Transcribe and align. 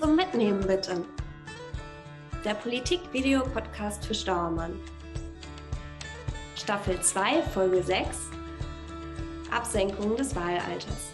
zum 0.00 0.16
Mitnehmen 0.16 0.66
bitte. 0.66 1.04
Der 2.42 2.54
Politik-Video-Podcast 2.54 4.06
für 4.06 4.14
Stauermann. 4.14 4.72
Staffel 6.56 6.98
2, 7.02 7.42
Folge 7.42 7.82
6. 7.82 8.30
Absenkung 9.50 10.16
des 10.16 10.34
Wahlalters. 10.34 11.12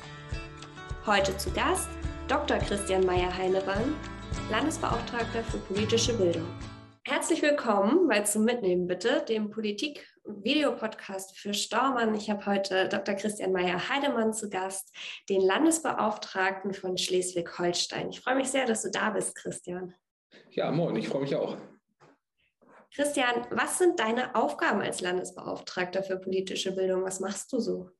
Heute 1.04 1.36
zu 1.36 1.50
Gast 1.50 1.88
Dr. 2.28 2.58
Christian 2.58 3.04
Meyer-Heinemann, 3.04 3.96
Landesbeauftragter 4.52 5.42
für 5.42 5.58
politische 5.58 6.16
Bildung. 6.16 6.46
Herzlich 7.02 7.42
willkommen 7.42 8.06
bei 8.06 8.20
Zum 8.20 8.44
Mitnehmen 8.44 8.86
bitte, 8.86 9.24
dem 9.28 9.50
Politik-Videopodcast 10.26 11.38
für 11.38 11.54
Staumann. 11.54 12.14
Ich 12.14 12.30
habe 12.30 12.44
heute 12.46 12.88
Dr. 12.88 13.14
Christian 13.14 13.52
Meyer-Heidemann 13.52 14.32
zu 14.32 14.50
Gast, 14.50 14.94
den 15.28 15.40
Landesbeauftragten 15.40 16.74
von 16.74 16.98
Schleswig-Holstein. 16.98 18.10
Ich 18.10 18.20
freue 18.20 18.36
mich 18.36 18.48
sehr, 18.48 18.66
dass 18.66 18.82
du 18.82 18.90
da 18.90 19.10
bist, 19.10 19.34
Christian. 19.36 19.94
Ja, 20.50 20.70
moin, 20.70 20.96
ich 20.96 21.08
freue 21.08 21.22
mich 21.22 21.34
auch. 21.34 21.56
Christian, 22.94 23.46
was 23.50 23.78
sind 23.78 24.00
deine 24.00 24.34
Aufgaben 24.34 24.80
als 24.80 25.00
Landesbeauftragter 25.00 26.02
für 26.02 26.16
politische 26.16 26.74
Bildung? 26.74 27.04
Was 27.04 27.20
machst 27.20 27.52
du 27.52 27.60
so? 27.60 27.90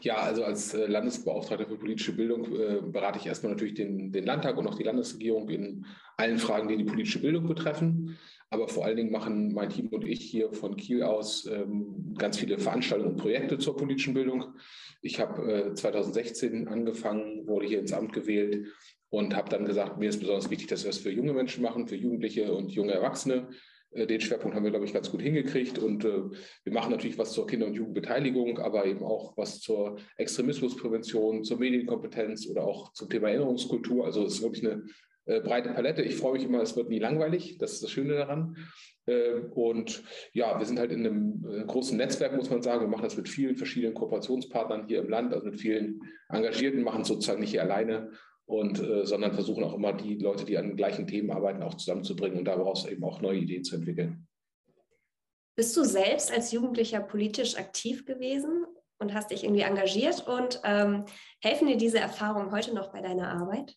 Ja, 0.00 0.16
also 0.16 0.44
als 0.44 0.74
äh, 0.74 0.86
Landesbeauftragter 0.86 1.66
für 1.66 1.76
politische 1.76 2.12
Bildung 2.12 2.44
äh, 2.52 2.80
berate 2.82 3.18
ich 3.18 3.26
erstmal 3.26 3.52
natürlich 3.52 3.74
den, 3.74 4.10
den 4.10 4.24
Landtag 4.24 4.56
und 4.56 4.66
auch 4.66 4.74
die 4.74 4.82
Landesregierung 4.82 5.48
in 5.48 5.86
allen 6.16 6.38
Fragen, 6.38 6.68
die 6.68 6.76
die 6.76 6.84
politische 6.84 7.20
Bildung 7.20 7.46
betreffen. 7.46 8.18
Aber 8.50 8.68
vor 8.68 8.84
allen 8.84 8.96
Dingen 8.96 9.10
machen 9.10 9.52
mein 9.52 9.70
Team 9.70 9.88
und 9.88 10.06
ich 10.06 10.20
hier 10.20 10.52
von 10.52 10.76
Kiel 10.76 11.02
aus 11.02 11.46
ähm, 11.46 12.14
ganz 12.16 12.38
viele 12.38 12.58
Veranstaltungen 12.58 13.12
und 13.12 13.20
Projekte 13.20 13.58
zur 13.58 13.76
politischen 13.76 14.14
Bildung. 14.14 14.54
Ich 15.02 15.18
habe 15.18 15.70
äh, 15.70 15.74
2016 15.74 16.68
angefangen, 16.68 17.46
wurde 17.46 17.66
hier 17.66 17.80
ins 17.80 17.92
Amt 17.92 18.12
gewählt 18.12 18.68
und 19.10 19.34
habe 19.34 19.48
dann 19.48 19.64
gesagt, 19.64 19.98
mir 19.98 20.08
ist 20.08 20.20
besonders 20.20 20.50
wichtig, 20.50 20.68
dass 20.68 20.84
wir 20.84 20.90
es 20.90 20.98
für 20.98 21.10
junge 21.10 21.32
Menschen 21.32 21.62
machen, 21.62 21.88
für 21.88 21.96
Jugendliche 21.96 22.52
und 22.52 22.70
junge 22.70 22.92
Erwachsene. 22.92 23.48
Äh, 23.94 24.06
den 24.06 24.20
Schwerpunkt 24.20 24.56
haben 24.56 24.64
wir, 24.64 24.70
glaube 24.70 24.84
ich, 24.84 24.92
ganz 24.92 25.10
gut 25.10 25.22
hingekriegt. 25.22 25.78
Und 25.78 26.04
äh, 26.04 26.22
wir 26.64 26.72
machen 26.72 26.90
natürlich 26.90 27.18
was 27.18 27.32
zur 27.32 27.46
Kinder- 27.46 27.66
und 27.66 27.74
Jugendbeteiligung, 27.74 28.58
aber 28.58 28.86
eben 28.86 29.04
auch 29.04 29.36
was 29.36 29.60
zur 29.60 29.96
Extremismusprävention, 30.16 31.44
zur 31.44 31.58
Medienkompetenz 31.58 32.48
oder 32.48 32.64
auch 32.64 32.92
zum 32.92 33.08
Thema 33.08 33.28
Erinnerungskultur. 33.28 34.04
Also 34.04 34.24
es 34.24 34.34
ist 34.34 34.42
wirklich 34.42 34.66
eine 34.66 34.84
äh, 35.26 35.40
breite 35.40 35.70
Palette. 35.70 36.02
Ich 36.02 36.16
freue 36.16 36.34
mich 36.34 36.44
immer, 36.44 36.60
es 36.60 36.76
wird 36.76 36.88
nie 36.88 36.98
langweilig. 36.98 37.58
Das 37.58 37.72
ist 37.72 37.82
das 37.82 37.90
Schöne 37.90 38.14
daran. 38.14 38.56
Äh, 39.06 39.40
und 39.54 40.02
ja, 40.32 40.58
wir 40.58 40.66
sind 40.66 40.78
halt 40.78 40.92
in 40.92 41.06
einem 41.06 41.46
äh, 41.50 41.64
großen 41.64 41.96
Netzwerk, 41.96 42.34
muss 42.36 42.50
man 42.50 42.62
sagen. 42.62 42.82
Wir 42.82 42.88
machen 42.88 43.04
das 43.04 43.16
mit 43.16 43.28
vielen 43.28 43.56
verschiedenen 43.56 43.94
Kooperationspartnern 43.94 44.86
hier 44.86 45.00
im 45.00 45.08
Land, 45.08 45.32
also 45.32 45.46
mit 45.46 45.60
vielen 45.60 46.00
Engagierten, 46.28 46.82
machen 46.82 47.02
es 47.02 47.08
sozusagen 47.08 47.40
nicht 47.40 47.50
hier 47.50 47.62
alleine 47.62 48.10
und 48.46 48.80
äh, 48.80 49.06
sondern 49.06 49.32
versuchen 49.32 49.64
auch 49.64 49.74
immer 49.74 49.92
die 49.92 50.16
Leute, 50.16 50.44
die 50.44 50.58
an 50.58 50.68
den 50.68 50.76
gleichen 50.76 51.06
Themen 51.06 51.30
arbeiten, 51.30 51.62
auch 51.62 51.74
zusammenzubringen 51.74 52.38
und 52.38 52.44
daraus 52.44 52.86
eben 52.86 53.04
auch 53.04 53.20
neue 53.20 53.38
Ideen 53.38 53.64
zu 53.64 53.76
entwickeln. 53.76 54.26
Bist 55.56 55.76
du 55.76 55.84
selbst 55.84 56.32
als 56.32 56.52
Jugendlicher 56.52 57.00
politisch 57.00 57.56
aktiv 57.56 58.04
gewesen 58.04 58.66
und 58.98 59.14
hast 59.14 59.30
dich 59.30 59.44
irgendwie 59.44 59.62
engagiert 59.62 60.26
und 60.26 60.60
ähm, 60.64 61.04
helfen 61.40 61.68
dir 61.68 61.76
diese 61.76 62.00
Erfahrungen 62.00 62.50
heute 62.50 62.74
noch 62.74 62.92
bei 62.92 63.00
deiner 63.00 63.28
Arbeit? 63.30 63.76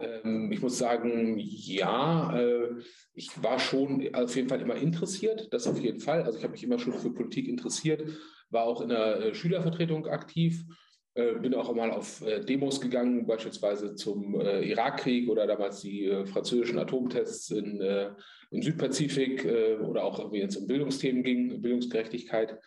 Ähm, 0.00 0.50
ich 0.52 0.60
muss 0.60 0.78
sagen, 0.78 1.36
ja, 1.38 2.38
äh, 2.38 2.70
ich 3.14 3.42
war 3.42 3.58
schon 3.58 4.08
auf 4.14 4.34
jeden 4.34 4.48
Fall 4.48 4.60
immer 4.60 4.76
interessiert, 4.76 5.52
das 5.52 5.66
auf 5.66 5.80
jeden 5.80 6.00
Fall. 6.00 6.22
Also 6.22 6.38
ich 6.38 6.44
habe 6.44 6.52
mich 6.52 6.64
immer 6.64 6.78
schon 6.78 6.94
für 6.94 7.12
Politik 7.12 7.48
interessiert, 7.48 8.02
war 8.50 8.64
auch 8.64 8.80
in 8.80 8.88
der 8.88 9.20
äh, 9.20 9.34
Schülervertretung 9.34 10.06
aktiv 10.06 10.64
äh, 11.14 11.34
bin 11.34 11.54
auch 11.54 11.74
mal 11.74 11.90
auf 11.90 12.24
Demos 12.48 12.80
gegangen, 12.80 13.26
beispielsweise 13.26 13.96
zum 13.96 14.40
Irakkrieg 14.40 15.28
oder 15.28 15.44
damals 15.44 15.80
die 15.80 16.08
französischen 16.26 16.78
Atomtests 16.78 17.50
in, 17.50 17.80
im 18.52 18.62
Südpazifik 18.62 19.44
oder 19.82 20.04
auch 20.04 20.30
wenn 20.30 20.46
es 20.46 20.56
um 20.56 20.68
Bildungsthemen 20.68 21.24
ging, 21.24 21.60
Bildungsgerechtigkeit. 21.60 22.60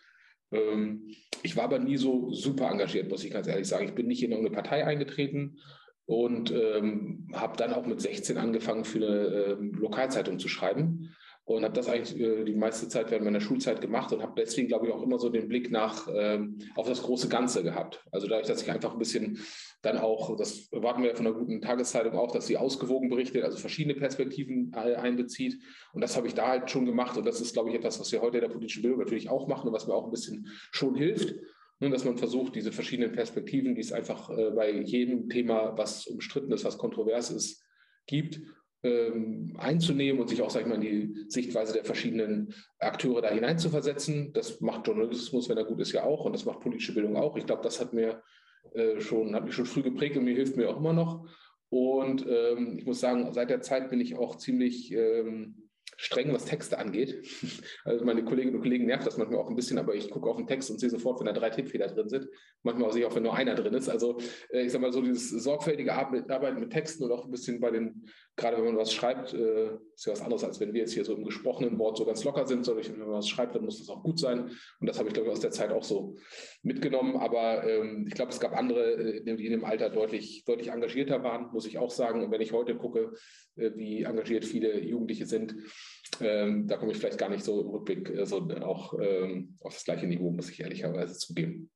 Ähm, 0.52 1.10
ich 1.42 1.56
war 1.56 1.64
aber 1.64 1.78
nie 1.78 1.96
so 1.96 2.32
super 2.32 2.70
engagiert, 2.70 3.10
muss 3.10 3.24
ich 3.24 3.30
ganz 3.30 3.46
ehrlich 3.46 3.66
sagen. 3.66 3.86
Ich 3.86 3.94
bin 3.94 4.06
nicht 4.06 4.22
in 4.22 4.30
irgendeine 4.30 4.54
Partei 4.54 4.84
eingetreten 4.86 5.58
und 6.06 6.50
ähm, 6.50 7.28
habe 7.32 7.56
dann 7.56 7.72
auch 7.72 7.86
mit 7.86 8.00
16 8.00 8.36
angefangen, 8.36 8.84
für 8.84 8.98
eine 8.98 9.56
ähm, 9.58 9.72
Lokalzeitung 9.72 10.38
zu 10.38 10.48
schreiben 10.48 11.14
und 11.46 11.62
habe 11.62 11.74
das 11.74 11.88
eigentlich 11.88 12.18
äh, 12.18 12.44
die 12.44 12.54
meiste 12.54 12.88
Zeit 12.88 13.10
während 13.10 13.24
meiner 13.24 13.40
Schulzeit 13.40 13.80
gemacht 13.80 14.12
und 14.12 14.22
habe 14.22 14.32
deswegen, 14.36 14.68
glaube 14.68 14.86
ich, 14.86 14.92
auch 14.92 15.02
immer 15.02 15.18
so 15.18 15.28
den 15.28 15.48
Blick 15.48 15.70
nach 15.70 16.08
ähm, 16.14 16.58
auf 16.74 16.88
das 16.88 17.02
große 17.02 17.28
Ganze 17.28 17.62
gehabt. 17.62 18.02
Also 18.12 18.26
dadurch, 18.26 18.46
dass 18.46 18.62
ich 18.62 18.70
einfach 18.70 18.92
ein 18.92 18.98
bisschen 18.98 19.38
dann 19.82 19.98
auch, 19.98 20.36
das 20.36 20.72
erwarten 20.72 21.02
wir 21.02 21.10
ja 21.10 21.14
von 21.14 21.26
einer 21.26 21.36
guten 21.36 21.60
Tageszeitung 21.60 22.14
auch, 22.14 22.32
dass 22.32 22.46
sie 22.46 22.56
ausgewogen 22.56 23.10
berichtet, 23.10 23.44
also 23.44 23.58
verschiedene 23.58 23.94
Perspektiven 23.94 24.72
einbezieht. 24.72 25.58
Und 25.92 26.00
das 26.00 26.16
habe 26.16 26.26
ich 26.26 26.34
da 26.34 26.48
halt 26.48 26.70
schon 26.70 26.86
gemacht. 26.86 27.18
Und 27.18 27.26
das 27.26 27.42
ist, 27.42 27.52
glaube 27.52 27.68
ich, 27.68 27.76
etwas, 27.76 28.00
was 28.00 28.10
wir 28.10 28.22
heute 28.22 28.38
in 28.38 28.44
der 28.44 28.50
politischen 28.50 28.80
Bildung 28.80 29.00
natürlich 29.00 29.28
auch 29.28 29.46
machen 29.46 29.68
und 29.68 29.74
was 29.74 29.86
mir 29.86 29.94
auch 29.94 30.06
ein 30.06 30.10
bisschen 30.10 30.48
schon 30.72 30.94
hilft. 30.94 31.34
Nun, 31.84 31.92
dass 31.92 32.06
man 32.06 32.16
versucht, 32.16 32.54
diese 32.54 32.72
verschiedenen 32.72 33.12
Perspektiven, 33.12 33.74
die 33.74 33.82
es 33.82 33.92
einfach 33.92 34.30
äh, 34.30 34.52
bei 34.52 34.72
jedem 34.72 35.28
Thema, 35.28 35.76
was 35.76 36.06
umstritten 36.06 36.50
ist, 36.50 36.64
was 36.64 36.78
kontrovers 36.78 37.30
ist, 37.30 37.62
gibt 38.06 38.40
ähm, 38.82 39.54
einzunehmen 39.58 40.18
und 40.18 40.28
sich 40.28 40.40
auch, 40.40 40.48
sag 40.48 40.62
ich 40.62 40.66
mal, 40.66 40.76
in 40.76 40.80
die 40.80 41.24
Sichtweise 41.28 41.74
der 41.74 41.84
verschiedenen 41.84 42.54
Akteure 42.78 43.20
da 43.20 43.28
hineinzuversetzen. 43.28 44.32
Das 44.32 44.62
macht 44.62 44.86
Journalismus, 44.86 45.50
wenn 45.50 45.58
er 45.58 45.66
gut 45.66 45.78
ist, 45.82 45.92
ja 45.92 46.04
auch 46.04 46.24
und 46.24 46.32
das 46.32 46.46
macht 46.46 46.60
politische 46.60 46.94
Bildung 46.94 47.16
auch. 47.16 47.36
Ich 47.36 47.44
glaube, 47.44 47.62
das 47.62 47.78
hat 47.78 47.92
mir 47.92 48.22
äh, 48.72 48.98
schon, 49.00 49.34
hat 49.34 49.44
mich 49.44 49.54
schon 49.54 49.66
früh 49.66 49.82
geprägt 49.82 50.16
und 50.16 50.24
mir 50.24 50.34
hilft 50.34 50.56
mir 50.56 50.70
auch 50.70 50.78
immer 50.78 50.94
noch. 50.94 51.28
Und 51.68 52.24
ähm, 52.26 52.78
ich 52.78 52.86
muss 52.86 53.00
sagen, 53.00 53.30
seit 53.34 53.50
der 53.50 53.60
Zeit 53.60 53.90
bin 53.90 54.00
ich 54.00 54.16
auch 54.16 54.36
ziemlich 54.36 54.90
ähm, 54.90 55.63
streng, 55.96 56.32
was 56.32 56.44
Texte 56.44 56.78
angeht. 56.78 57.24
Also 57.84 58.04
meine 58.04 58.24
Kolleginnen 58.24 58.56
und 58.56 58.62
Kollegen 58.62 58.86
nervt 58.86 59.06
das 59.06 59.18
manchmal 59.18 59.40
auch 59.40 59.48
ein 59.48 59.56
bisschen, 59.56 59.78
aber 59.78 59.94
ich 59.94 60.10
gucke 60.10 60.28
auf 60.28 60.36
den 60.36 60.46
Text 60.46 60.70
und 60.70 60.80
sehe 60.80 60.88
sofort, 60.88 61.20
wenn 61.20 61.26
da 61.26 61.32
drei 61.32 61.50
Tippfehler 61.50 61.88
drin 61.88 62.08
sind. 62.08 62.28
Manchmal 62.62 62.92
sehe 62.92 63.02
ich 63.02 63.06
auch, 63.06 63.14
wenn 63.14 63.22
nur 63.22 63.34
einer 63.34 63.54
drin 63.54 63.74
ist. 63.74 63.88
Also 63.88 64.18
äh, 64.50 64.62
ich 64.64 64.72
sage 64.72 64.82
mal 64.82 64.92
so 64.92 65.02
dieses 65.02 65.30
sorgfältige 65.30 65.92
Arbeiten 65.92 66.60
mit 66.60 66.70
Texten 66.70 67.04
und 67.04 67.12
auch 67.12 67.24
ein 67.24 67.30
bisschen 67.30 67.60
bei 67.60 67.70
den, 67.70 68.06
gerade 68.36 68.56
wenn 68.56 68.64
man 68.64 68.76
was 68.76 68.92
schreibt, 68.92 69.34
äh, 69.34 69.74
ist 69.94 70.06
ja 70.06 70.12
was 70.12 70.22
anderes, 70.22 70.44
als 70.44 70.60
wenn 70.60 70.72
wir 70.72 70.80
jetzt 70.80 70.94
hier 70.94 71.04
so 71.04 71.14
im 71.14 71.24
gesprochenen 71.24 71.78
Wort 71.78 71.98
so 71.98 72.04
ganz 72.04 72.24
locker 72.24 72.46
sind, 72.46 72.64
sondern 72.64 72.86
wenn 72.86 72.98
man 73.00 73.18
was 73.18 73.28
schreibt, 73.28 73.54
dann 73.54 73.64
muss 73.64 73.78
das 73.78 73.88
auch 73.88 74.02
gut 74.02 74.18
sein. 74.18 74.50
Und 74.80 74.88
das 74.88 74.98
habe 74.98 75.08
ich, 75.08 75.14
glaube 75.14 75.28
ich, 75.28 75.32
aus 75.32 75.40
der 75.40 75.50
Zeit 75.50 75.70
auch 75.70 75.84
so 75.84 76.16
mitgenommen. 76.62 77.16
Aber 77.16 77.68
ähm, 77.68 78.06
ich 78.08 78.14
glaube, 78.14 78.32
es 78.32 78.40
gab 78.40 78.56
andere, 78.56 78.92
äh, 78.94 79.24
die 79.24 79.46
in 79.46 79.52
dem 79.52 79.64
Alter 79.64 79.90
deutlich, 79.90 80.44
deutlich 80.44 80.68
engagierter 80.68 81.22
waren, 81.22 81.52
muss 81.52 81.66
ich 81.66 81.78
auch 81.78 81.90
sagen. 81.90 82.24
Und 82.24 82.30
wenn 82.30 82.40
ich 82.40 82.52
heute 82.52 82.76
gucke, 82.76 83.12
wie 83.56 84.02
engagiert 84.02 84.44
viele 84.44 84.80
Jugendliche 84.80 85.26
sind, 85.26 85.54
ähm, 86.20 86.66
da 86.66 86.76
komme 86.76 86.92
ich 86.92 86.98
vielleicht 86.98 87.18
gar 87.18 87.28
nicht 87.28 87.44
so 87.44 87.60
im 87.60 87.68
Rückblick 87.68 88.10
äh, 88.10 88.26
so 88.26 88.48
auch 88.62 88.94
ähm, 89.00 89.56
auf 89.60 89.74
das 89.74 89.84
gleiche 89.84 90.06
Niveau, 90.06 90.30
muss 90.30 90.50
ich 90.50 90.60
ehrlicherweise 90.60 91.16
zugeben. 91.16 91.70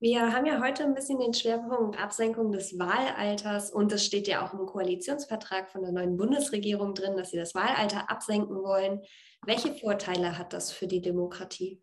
Wir 0.00 0.32
haben 0.32 0.44
ja 0.44 0.60
heute 0.62 0.84
ein 0.84 0.94
bisschen 0.94 1.18
den 1.18 1.32
Schwerpunkt 1.32 1.98
Absenkung 1.98 2.52
des 2.52 2.78
Wahlalters 2.78 3.70
und 3.70 3.90
es 3.92 4.04
steht 4.04 4.28
ja 4.28 4.44
auch 4.44 4.52
im 4.52 4.66
Koalitionsvertrag 4.66 5.70
von 5.70 5.82
der 5.82 5.92
neuen 5.92 6.16
Bundesregierung 6.16 6.94
drin, 6.94 7.16
dass 7.16 7.30
sie 7.30 7.38
das 7.38 7.54
Wahlalter 7.54 8.10
absenken 8.10 8.56
wollen. 8.56 9.00
Welche 9.46 9.72
Vorteile 9.72 10.36
hat 10.36 10.52
das 10.52 10.72
für 10.72 10.86
die 10.86 11.00
Demokratie? 11.00 11.80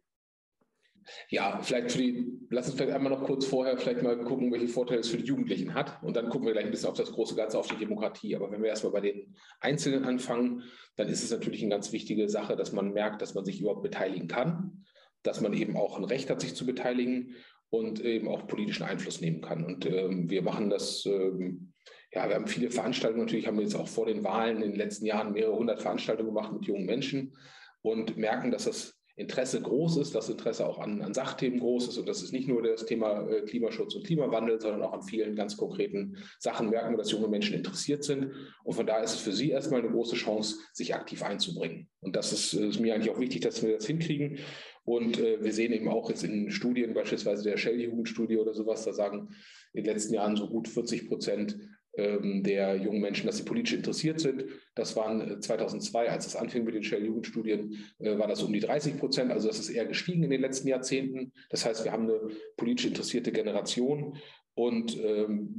Ja, 1.29 1.59
vielleicht 1.61 1.91
für 1.91 1.97
die, 1.99 2.25
lass 2.49 2.67
uns 2.67 2.75
vielleicht 2.75 2.93
einmal 2.93 3.11
noch 3.11 3.23
kurz 3.23 3.45
vorher 3.45 3.77
vielleicht 3.77 4.01
mal 4.01 4.17
gucken, 4.23 4.51
welche 4.51 4.67
Vorteile 4.67 4.99
es 4.99 5.09
für 5.09 5.17
die 5.17 5.25
Jugendlichen 5.25 5.73
hat. 5.73 6.01
Und 6.03 6.15
dann 6.15 6.29
gucken 6.29 6.47
wir 6.47 6.53
gleich 6.53 6.65
ein 6.65 6.71
bisschen 6.71 6.89
auf 6.89 6.97
das 6.97 7.11
große 7.11 7.35
Ganze, 7.35 7.57
auf 7.57 7.67
die 7.67 7.77
Demokratie. 7.77 8.35
Aber 8.35 8.51
wenn 8.51 8.61
wir 8.61 8.69
erstmal 8.69 8.93
bei 8.93 9.01
den 9.01 9.35
Einzelnen 9.59 10.05
anfangen, 10.05 10.63
dann 10.95 11.09
ist 11.09 11.23
es 11.23 11.31
natürlich 11.31 11.61
eine 11.61 11.71
ganz 11.71 11.91
wichtige 11.91 12.29
Sache, 12.29 12.55
dass 12.55 12.71
man 12.71 12.93
merkt, 12.93 13.21
dass 13.21 13.33
man 13.33 13.45
sich 13.45 13.61
überhaupt 13.61 13.83
beteiligen 13.83 14.27
kann, 14.27 14.85
dass 15.23 15.41
man 15.41 15.53
eben 15.53 15.77
auch 15.77 15.97
ein 15.97 16.03
Recht 16.03 16.29
hat, 16.29 16.41
sich 16.41 16.55
zu 16.55 16.65
beteiligen 16.65 17.35
und 17.69 18.03
eben 18.03 18.27
auch 18.27 18.47
politischen 18.47 18.83
Einfluss 18.83 19.21
nehmen 19.21 19.41
kann. 19.41 19.63
Und 19.63 19.85
ähm, 19.85 20.29
wir 20.29 20.41
machen 20.41 20.69
das, 20.69 21.05
ähm, 21.05 21.73
ja, 22.13 22.27
wir 22.27 22.35
haben 22.35 22.47
viele 22.47 22.69
Veranstaltungen, 22.69 23.25
natürlich 23.25 23.47
haben 23.47 23.57
wir 23.57 23.63
jetzt 23.63 23.75
auch 23.75 23.87
vor 23.87 24.05
den 24.05 24.23
Wahlen 24.23 24.57
in 24.57 24.71
den 24.71 24.77
letzten 24.77 25.05
Jahren 25.05 25.31
mehrere 25.31 25.55
hundert 25.55 25.81
Veranstaltungen 25.81 26.33
gemacht 26.33 26.51
mit 26.51 26.65
jungen 26.65 26.85
Menschen 26.85 27.37
und 27.81 28.17
merken, 28.17 28.51
dass 28.51 28.65
das 28.65 29.00
Interesse 29.15 29.61
groß 29.61 29.97
ist, 29.97 30.15
das 30.15 30.29
Interesse 30.29 30.65
auch 30.65 30.79
an, 30.79 31.01
an 31.01 31.13
Sachthemen 31.13 31.59
groß 31.59 31.89
ist 31.89 31.97
und 31.97 32.07
das 32.07 32.23
ist 32.23 32.31
nicht 32.31 32.47
nur 32.47 32.63
das 32.63 32.85
Thema 32.85 33.27
äh, 33.29 33.41
Klimaschutz 33.41 33.95
und 33.95 34.05
Klimawandel, 34.05 34.59
sondern 34.59 34.81
auch 34.81 34.93
an 34.93 35.03
vielen 35.03 35.35
ganz 35.35 35.57
konkreten 35.57 36.17
Sachen 36.39 36.69
merken 36.69 36.97
dass 36.97 37.11
junge 37.11 37.27
Menschen 37.27 37.55
interessiert 37.55 38.03
sind. 38.03 38.31
Und 38.63 38.73
von 38.73 38.85
daher 38.85 39.03
ist 39.03 39.13
es 39.13 39.21
für 39.21 39.33
sie 39.33 39.49
erstmal 39.49 39.81
eine 39.81 39.89
große 39.89 40.15
Chance, 40.15 40.57
sich 40.73 40.95
aktiv 40.95 41.23
einzubringen. 41.23 41.87
Und 41.99 42.15
das 42.15 42.31
ist, 42.31 42.53
ist 42.53 42.79
mir 42.79 42.93
eigentlich 42.93 43.11
auch 43.11 43.19
wichtig, 43.19 43.41
dass 43.41 43.61
wir 43.63 43.73
das 43.73 43.85
hinkriegen. 43.85 44.39
Und 44.83 45.19
äh, 45.19 45.43
wir 45.43 45.53
sehen 45.53 45.73
eben 45.73 45.87
auch 45.89 46.09
jetzt 46.09 46.23
in 46.23 46.49
Studien, 46.51 46.93
beispielsweise 46.93 47.43
der 47.43 47.57
Shell-Jugendstudie 47.57 48.37
oder 48.37 48.53
sowas, 48.53 48.83
da 48.85 48.93
sagen 48.93 49.29
in 49.73 49.83
den 49.83 49.93
letzten 49.93 50.13
Jahren 50.13 50.35
so 50.35 50.47
gut 50.47 50.67
40 50.67 51.07
Prozent 51.07 51.57
der 51.93 52.75
jungen 52.77 53.01
Menschen, 53.01 53.27
dass 53.27 53.37
sie 53.37 53.43
politisch 53.43 53.73
interessiert 53.73 54.19
sind. 54.19 54.45
Das 54.75 54.95
waren 54.95 55.41
2002, 55.41 56.05
äh, 56.05 56.09
als 56.09 56.25
es 56.25 56.35
anfing 56.35 56.63
mit 56.63 56.73
den 56.73 56.83
Shell-Jugendstudien, 56.83 57.83
äh, 57.99 58.17
war 58.17 58.27
das 58.27 58.43
um 58.43 58.53
die 58.53 58.61
30 58.61 58.97
Prozent. 58.97 59.31
Also 59.31 59.49
das 59.49 59.59
ist 59.59 59.69
eher 59.69 59.85
gestiegen 59.85 60.23
in 60.23 60.29
den 60.29 60.41
letzten 60.41 60.69
Jahrzehnten. 60.69 61.33
Das 61.49 61.65
heißt, 61.65 61.83
wir 61.83 61.91
haben 61.91 62.03
eine 62.03 62.19
politisch 62.55 62.85
interessierte 62.85 63.31
Generation. 63.31 64.17
Und 64.53 64.97
ähm, 65.03 65.49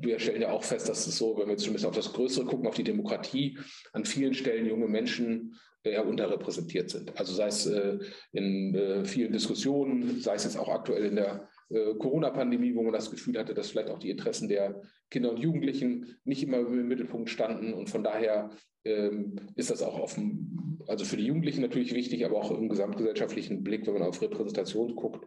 wir 0.00 0.18
stellen 0.18 0.42
ja 0.42 0.52
auch 0.52 0.64
fest, 0.64 0.88
dass 0.88 1.06
es 1.06 1.16
so, 1.16 1.36
wenn 1.36 1.46
wir 1.46 1.52
jetzt 1.52 1.62
zumindest 1.62 1.86
auf 1.86 1.94
das 1.94 2.12
Größere 2.12 2.46
gucken, 2.46 2.66
auf 2.66 2.74
die 2.74 2.84
Demokratie, 2.84 3.58
an 3.92 4.04
vielen 4.04 4.34
Stellen 4.34 4.66
junge 4.66 4.88
Menschen 4.88 5.54
eher 5.82 6.06
unterrepräsentiert 6.06 6.90
sind. 6.90 7.18
Also 7.18 7.34
sei 7.34 7.48
es 7.48 7.66
äh, 7.66 7.98
in 8.32 8.74
äh, 8.74 9.04
vielen 9.04 9.32
Diskussionen, 9.32 10.20
sei 10.20 10.34
es 10.34 10.44
jetzt 10.44 10.58
auch 10.58 10.68
aktuell 10.68 11.04
in 11.04 11.16
der 11.16 11.48
äh, 11.70 11.94
Corona-Pandemie, 11.94 12.74
wo 12.74 12.82
man 12.82 12.92
das 12.92 13.10
Gefühl 13.10 13.38
hatte, 13.38 13.54
dass 13.54 13.70
vielleicht 13.70 13.90
auch 13.90 13.98
die 13.98 14.10
Interessen 14.10 14.48
der 14.48 14.82
Kinder 15.10 15.30
und 15.30 15.38
Jugendlichen 15.38 16.18
nicht 16.24 16.42
immer 16.42 16.58
im 16.58 16.88
Mittelpunkt 16.88 17.30
standen. 17.30 17.72
Und 17.74 17.90
von 17.90 18.02
daher 18.02 18.50
ähm, 18.84 19.36
ist 19.56 19.70
das 19.70 19.82
auch 19.82 19.98
offen, 19.98 20.78
also 20.86 21.04
für 21.04 21.16
die 21.16 21.26
Jugendlichen 21.26 21.60
natürlich 21.60 21.94
wichtig, 21.94 22.24
aber 22.24 22.36
auch 22.36 22.50
im 22.50 22.68
gesamtgesellschaftlichen 22.68 23.62
Blick, 23.62 23.86
wenn 23.86 23.94
man 23.94 24.02
auf 24.02 24.22
Repräsentation 24.22 24.94
guckt, 24.96 25.26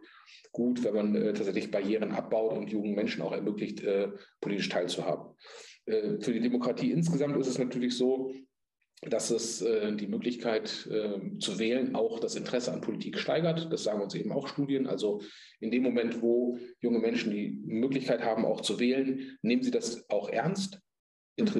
gut, 0.50 0.82
wenn 0.84 0.94
man 0.94 1.14
äh, 1.14 1.32
tatsächlich 1.32 1.70
Barrieren 1.70 2.12
abbaut 2.12 2.56
und 2.56 2.70
jungen 2.70 2.94
Menschen 2.94 3.22
auch 3.22 3.32
ermöglicht, 3.32 3.82
äh, 3.82 4.08
politisch 4.40 4.68
teilzuhaben. 4.68 5.34
Äh, 5.86 6.18
für 6.20 6.32
die 6.32 6.40
Demokratie 6.40 6.90
insgesamt 6.90 7.36
ist 7.36 7.48
es 7.48 7.58
natürlich 7.58 7.96
so, 7.96 8.32
dass 9.08 9.30
es 9.30 9.62
äh, 9.62 9.94
die 9.96 10.06
Möglichkeit 10.06 10.88
äh, 10.90 11.38
zu 11.38 11.58
wählen 11.58 11.94
auch 11.94 12.20
das 12.20 12.36
Interesse 12.36 12.72
an 12.72 12.80
Politik 12.80 13.18
steigert. 13.18 13.72
Das 13.72 13.84
sagen 13.84 14.00
uns 14.00 14.14
eben 14.14 14.30
auch 14.30 14.46
Studien. 14.46 14.86
Also 14.86 15.22
in 15.60 15.70
dem 15.70 15.82
Moment, 15.82 16.22
wo 16.22 16.58
junge 16.80 17.00
Menschen 17.00 17.32
die 17.32 17.60
Möglichkeit 17.64 18.22
haben, 18.22 18.44
auch 18.44 18.60
zu 18.60 18.78
wählen, 18.78 19.38
nehmen 19.42 19.62
sie 19.62 19.72
das 19.72 20.08
auch 20.08 20.28
ernst, 20.28 20.80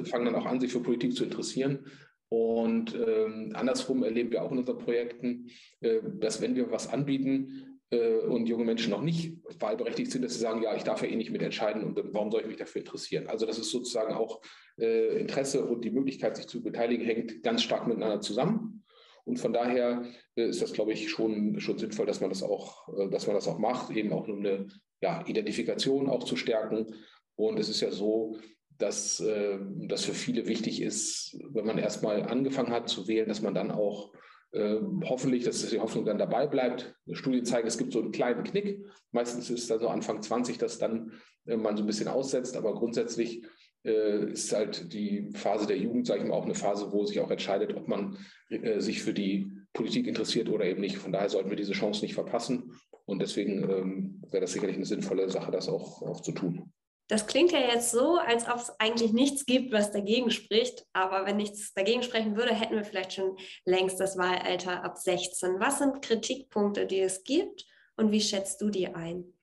fangen 0.05 0.25
dann 0.25 0.35
auch 0.35 0.45
an, 0.45 0.61
sich 0.61 0.71
für 0.71 0.81
Politik 0.81 1.15
zu 1.15 1.25
interessieren. 1.25 1.85
Und 2.29 2.95
ähm, 2.95 3.51
andersrum 3.53 4.03
erleben 4.03 4.31
wir 4.31 4.41
auch 4.41 4.51
in 4.51 4.57
unseren 4.57 4.79
Projekten, 4.79 5.49
äh, 5.81 5.99
dass 6.19 6.41
wenn 6.41 6.55
wir 6.55 6.71
was 6.71 6.87
anbieten, 6.87 7.72
äh, 7.93 8.25
und 8.25 8.47
junge 8.47 8.65
Menschen 8.65 8.91
noch 8.91 9.01
nicht 9.01 9.37
wahlberechtigt 9.59 10.11
sind, 10.11 10.23
dass 10.23 10.33
sie 10.33 10.39
sagen, 10.39 10.61
ja, 10.61 10.75
ich 10.75 10.83
darf 10.83 11.01
ja 11.01 11.07
eh 11.07 11.15
nicht 11.15 11.31
mitentscheiden 11.31 11.83
und 11.83 11.99
warum 12.13 12.31
soll 12.31 12.41
ich 12.41 12.47
mich 12.47 12.57
dafür 12.57 12.81
interessieren? 12.81 13.27
Also 13.27 13.45
das 13.45 13.59
ist 13.59 13.69
sozusagen 13.69 14.13
auch 14.13 14.41
äh, 14.77 15.19
Interesse 15.19 15.63
und 15.65 15.85
die 15.85 15.91
Möglichkeit, 15.91 16.35
sich 16.35 16.47
zu 16.47 16.63
beteiligen, 16.63 17.05
hängt 17.05 17.43
ganz 17.43 17.61
stark 17.63 17.87
miteinander 17.87 18.21
zusammen. 18.21 18.83
Und 19.25 19.39
von 19.39 19.53
daher 19.53 20.03
äh, 20.35 20.47
ist 20.47 20.61
das, 20.61 20.73
glaube 20.73 20.93
ich, 20.93 21.09
schon, 21.09 21.59
schon 21.59 21.77
sinnvoll, 21.77 22.05
dass 22.05 22.21
man 22.21 22.29
das 22.29 22.43
auch, 22.43 22.89
äh, 22.97 23.09
dass 23.09 23.27
man 23.27 23.35
das 23.35 23.47
auch 23.47 23.59
macht, 23.59 23.95
eben 23.95 24.11
auch 24.11 24.27
um 24.27 24.39
eine 24.39 24.67
ja, 25.01 25.23
Identifikation 25.27 26.09
auch 26.09 26.23
zu 26.23 26.35
stärken. 26.35 26.95
Und 27.35 27.59
es 27.59 27.69
ist 27.69 27.81
ja 27.81 27.91
so, 27.91 28.37
dass 28.77 29.19
äh, 29.19 29.59
das 29.87 30.03
für 30.03 30.13
viele 30.13 30.47
wichtig 30.47 30.81
ist, 30.81 31.37
wenn 31.51 31.65
man 31.65 31.77
erstmal 31.77 32.23
angefangen 32.23 32.71
hat 32.71 32.89
zu 32.89 33.07
wählen, 33.07 33.27
dass 33.27 33.41
man 33.41 33.53
dann 33.53 33.71
auch 33.71 34.13
hoffentlich, 34.55 35.43
dass 35.43 35.67
die 35.67 35.79
Hoffnung 35.79 36.05
dann 36.05 36.19
dabei 36.19 36.45
bleibt. 36.45 36.95
Studien 37.11 37.45
zeigen, 37.45 37.67
es 37.67 37.77
gibt 37.77 37.91
so 37.91 38.01
einen 38.01 38.11
kleinen 38.11 38.43
Knick. 38.43 38.85
Meistens 39.11 39.49
ist 39.49 39.69
dann 39.69 39.79
so 39.79 39.87
Anfang 39.87 40.21
20, 40.21 40.57
dass 40.57 40.77
dann 40.77 41.13
äh, 41.45 41.57
man 41.57 41.75
so 41.75 41.83
ein 41.83 41.87
bisschen 41.87 42.07
aussetzt. 42.07 42.55
Aber 42.55 42.73
grundsätzlich 42.75 43.43
äh, 43.83 44.31
ist 44.31 44.53
halt 44.53 44.93
die 44.93 45.31
Phase 45.33 45.65
der 45.65 45.77
Jugend, 45.77 46.05
sage 46.05 46.21
ich 46.21 46.27
mal, 46.27 46.35
auch 46.35 46.45
eine 46.45 46.55
Phase, 46.55 46.91
wo 46.91 47.05
sich 47.05 47.19
auch 47.19 47.31
entscheidet, 47.31 47.75
ob 47.75 47.87
man 47.87 48.17
äh, 48.49 48.79
sich 48.79 49.01
für 49.01 49.13
die 49.13 49.51
Politik 49.73 50.05
interessiert 50.07 50.49
oder 50.49 50.65
eben 50.65 50.81
nicht. 50.81 50.97
Von 50.97 51.11
daher 51.11 51.29
sollten 51.29 51.49
wir 51.49 51.57
diese 51.57 51.73
Chance 51.73 52.03
nicht 52.03 52.13
verpassen. 52.13 52.73
Und 53.05 53.21
deswegen 53.21 53.63
ähm, 53.69 54.21
wäre 54.29 54.41
das 54.41 54.53
sicherlich 54.53 54.75
eine 54.75 54.85
sinnvolle 54.85 55.29
Sache, 55.29 55.51
das 55.51 55.67
auch, 55.67 56.01
auch 56.03 56.21
zu 56.21 56.31
tun. 56.31 56.71
Das 57.07 57.27
klingt 57.27 57.51
ja 57.51 57.59
jetzt 57.59 57.91
so, 57.91 58.17
als 58.17 58.47
ob 58.47 58.55
es 58.55 58.71
eigentlich 58.79 59.11
nichts 59.11 59.45
gibt, 59.45 59.73
was 59.73 59.91
dagegen 59.91 60.31
spricht. 60.31 60.85
Aber 60.93 61.25
wenn 61.25 61.37
nichts 61.37 61.73
dagegen 61.73 62.01
sprechen 62.01 62.35
würde, 62.37 62.53
hätten 62.53 62.75
wir 62.75 62.85
vielleicht 62.85 63.13
schon 63.13 63.37
längst 63.65 63.99
das 63.99 64.17
Wahlalter 64.17 64.83
ab 64.83 64.97
16. 64.97 65.59
Was 65.59 65.79
sind 65.79 66.01
Kritikpunkte, 66.01 66.85
die 66.85 67.01
es 67.01 67.23
gibt 67.23 67.65
und 67.97 68.11
wie 68.11 68.21
schätzt 68.21 68.61
du 68.61 68.69
die 68.69 68.87
ein? 68.87 69.33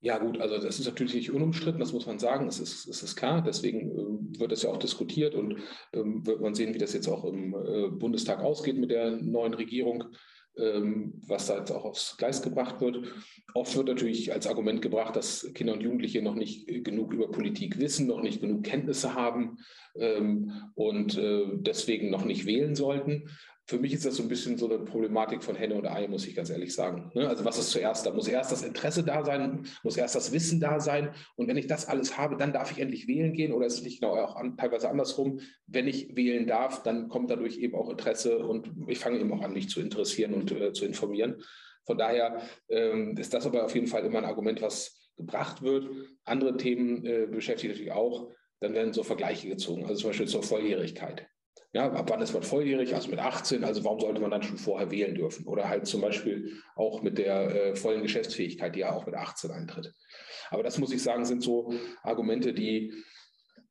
Ja 0.00 0.18
gut, 0.18 0.40
also 0.40 0.58
das 0.58 0.78
ist 0.78 0.86
natürlich 0.86 1.14
nicht 1.14 1.32
unumstritten, 1.32 1.80
das 1.80 1.92
muss 1.92 2.06
man 2.06 2.18
sagen, 2.18 2.46
es 2.46 2.60
ist, 2.60 2.86
es 2.86 3.02
ist 3.02 3.16
klar, 3.16 3.42
deswegen 3.42 3.90
äh, 3.90 4.38
wird 4.38 4.52
das 4.52 4.62
ja 4.62 4.70
auch 4.70 4.76
diskutiert 4.76 5.34
und 5.34 5.58
ähm, 5.94 6.24
wird 6.26 6.40
man 6.40 6.54
sehen, 6.54 6.74
wie 6.74 6.78
das 6.78 6.92
jetzt 6.92 7.08
auch 7.08 7.24
im 7.24 7.54
äh, 7.54 7.88
Bundestag 7.88 8.40
ausgeht 8.40 8.76
mit 8.76 8.90
der 8.90 9.10
neuen 9.10 9.54
Regierung. 9.54 10.04
Ähm, 10.58 11.12
was 11.26 11.48
da 11.48 11.58
jetzt 11.58 11.70
auch 11.70 11.84
aufs 11.84 12.16
Gleis 12.16 12.40
gebracht 12.40 12.80
wird. 12.80 13.02
Oft 13.52 13.76
wird 13.76 13.88
natürlich 13.88 14.32
als 14.32 14.46
Argument 14.46 14.80
gebracht, 14.80 15.14
dass 15.14 15.52
Kinder 15.52 15.74
und 15.74 15.82
Jugendliche 15.82 16.22
noch 16.22 16.34
nicht 16.34 16.66
genug 16.82 17.12
über 17.12 17.30
Politik 17.30 17.78
wissen, 17.78 18.06
noch 18.06 18.22
nicht 18.22 18.40
genug 18.40 18.64
Kenntnisse 18.64 19.14
haben 19.14 19.58
ähm, 19.96 20.52
und 20.74 21.18
äh, 21.18 21.44
deswegen 21.56 22.08
noch 22.08 22.24
nicht 22.24 22.46
wählen 22.46 22.74
sollten 22.74 23.28
für 23.68 23.78
mich 23.78 23.92
ist 23.92 24.06
das 24.06 24.14
so 24.14 24.22
ein 24.22 24.28
bisschen 24.28 24.56
so 24.56 24.70
eine 24.70 24.78
Problematik 24.84 25.42
von 25.42 25.56
Henne 25.56 25.74
und 25.74 25.86
Ei, 25.86 26.06
muss 26.06 26.26
ich 26.26 26.36
ganz 26.36 26.50
ehrlich 26.50 26.72
sagen. 26.72 27.10
Ne? 27.14 27.28
Also 27.28 27.44
was 27.44 27.58
ist 27.58 27.70
zuerst? 27.70 28.06
Da 28.06 28.12
muss 28.12 28.28
erst 28.28 28.52
das 28.52 28.62
Interesse 28.62 29.02
da 29.02 29.24
sein, 29.24 29.66
muss 29.82 29.96
erst 29.96 30.14
das 30.14 30.32
Wissen 30.32 30.60
da 30.60 30.78
sein. 30.78 31.10
Und 31.34 31.48
wenn 31.48 31.56
ich 31.56 31.66
das 31.66 31.88
alles 31.88 32.16
habe, 32.16 32.36
dann 32.36 32.52
darf 32.52 32.70
ich 32.70 32.78
endlich 32.78 33.08
wählen 33.08 33.32
gehen. 33.32 33.52
Oder 33.52 33.66
ist 33.66 33.78
es 33.78 33.82
nicht 33.82 34.00
genau 34.00 34.14
auch 34.14 34.36
an, 34.36 34.56
teilweise 34.56 34.88
andersrum? 34.88 35.40
Wenn 35.66 35.88
ich 35.88 36.16
wählen 36.16 36.46
darf, 36.46 36.84
dann 36.84 37.08
kommt 37.08 37.28
dadurch 37.28 37.58
eben 37.58 37.74
auch 37.74 37.90
Interesse 37.90 38.38
und 38.38 38.70
ich 38.86 39.00
fange 39.00 39.18
eben 39.18 39.32
auch 39.32 39.42
an, 39.42 39.52
mich 39.52 39.68
zu 39.68 39.80
interessieren 39.80 40.32
und 40.32 40.52
äh, 40.52 40.72
zu 40.72 40.84
informieren. 40.84 41.42
Von 41.86 41.98
daher 41.98 42.40
ähm, 42.68 43.16
ist 43.16 43.34
das 43.34 43.46
aber 43.46 43.64
auf 43.64 43.74
jeden 43.74 43.88
Fall 43.88 44.04
immer 44.04 44.18
ein 44.18 44.24
Argument, 44.24 44.62
was 44.62 45.10
gebracht 45.16 45.62
wird. 45.62 45.90
Andere 46.24 46.56
Themen 46.56 47.04
äh, 47.04 47.26
beschäftigen 47.26 47.72
natürlich 47.72 47.92
auch. 47.92 48.30
Dann 48.60 48.74
werden 48.74 48.92
so 48.92 49.02
Vergleiche 49.02 49.48
gezogen, 49.48 49.82
also 49.86 50.02
zum 50.02 50.10
Beispiel 50.10 50.28
zur 50.28 50.42
Volljährigkeit. 50.44 51.26
Ja, 51.72 51.92
ab 51.92 52.06
wann 52.08 52.22
ist 52.22 52.32
man 52.32 52.42
volljährig? 52.42 52.94
Also 52.94 53.10
mit 53.10 53.18
18. 53.18 53.64
Also 53.64 53.84
warum 53.84 54.00
sollte 54.00 54.20
man 54.20 54.30
dann 54.30 54.42
schon 54.42 54.56
vorher 54.56 54.90
wählen 54.90 55.14
dürfen? 55.14 55.46
Oder 55.46 55.68
halt 55.68 55.86
zum 55.86 56.00
Beispiel 56.00 56.52
auch 56.74 57.02
mit 57.02 57.18
der 57.18 57.54
äh, 57.54 57.76
vollen 57.76 58.02
Geschäftsfähigkeit, 58.02 58.74
die 58.74 58.80
ja 58.80 58.92
auch 58.92 59.06
mit 59.06 59.14
18 59.14 59.50
eintritt. 59.50 59.92
Aber 60.50 60.62
das 60.62 60.78
muss 60.78 60.92
ich 60.92 61.02
sagen, 61.02 61.24
sind 61.24 61.42
so 61.42 61.72
Argumente, 62.02 62.54
die 62.54 62.92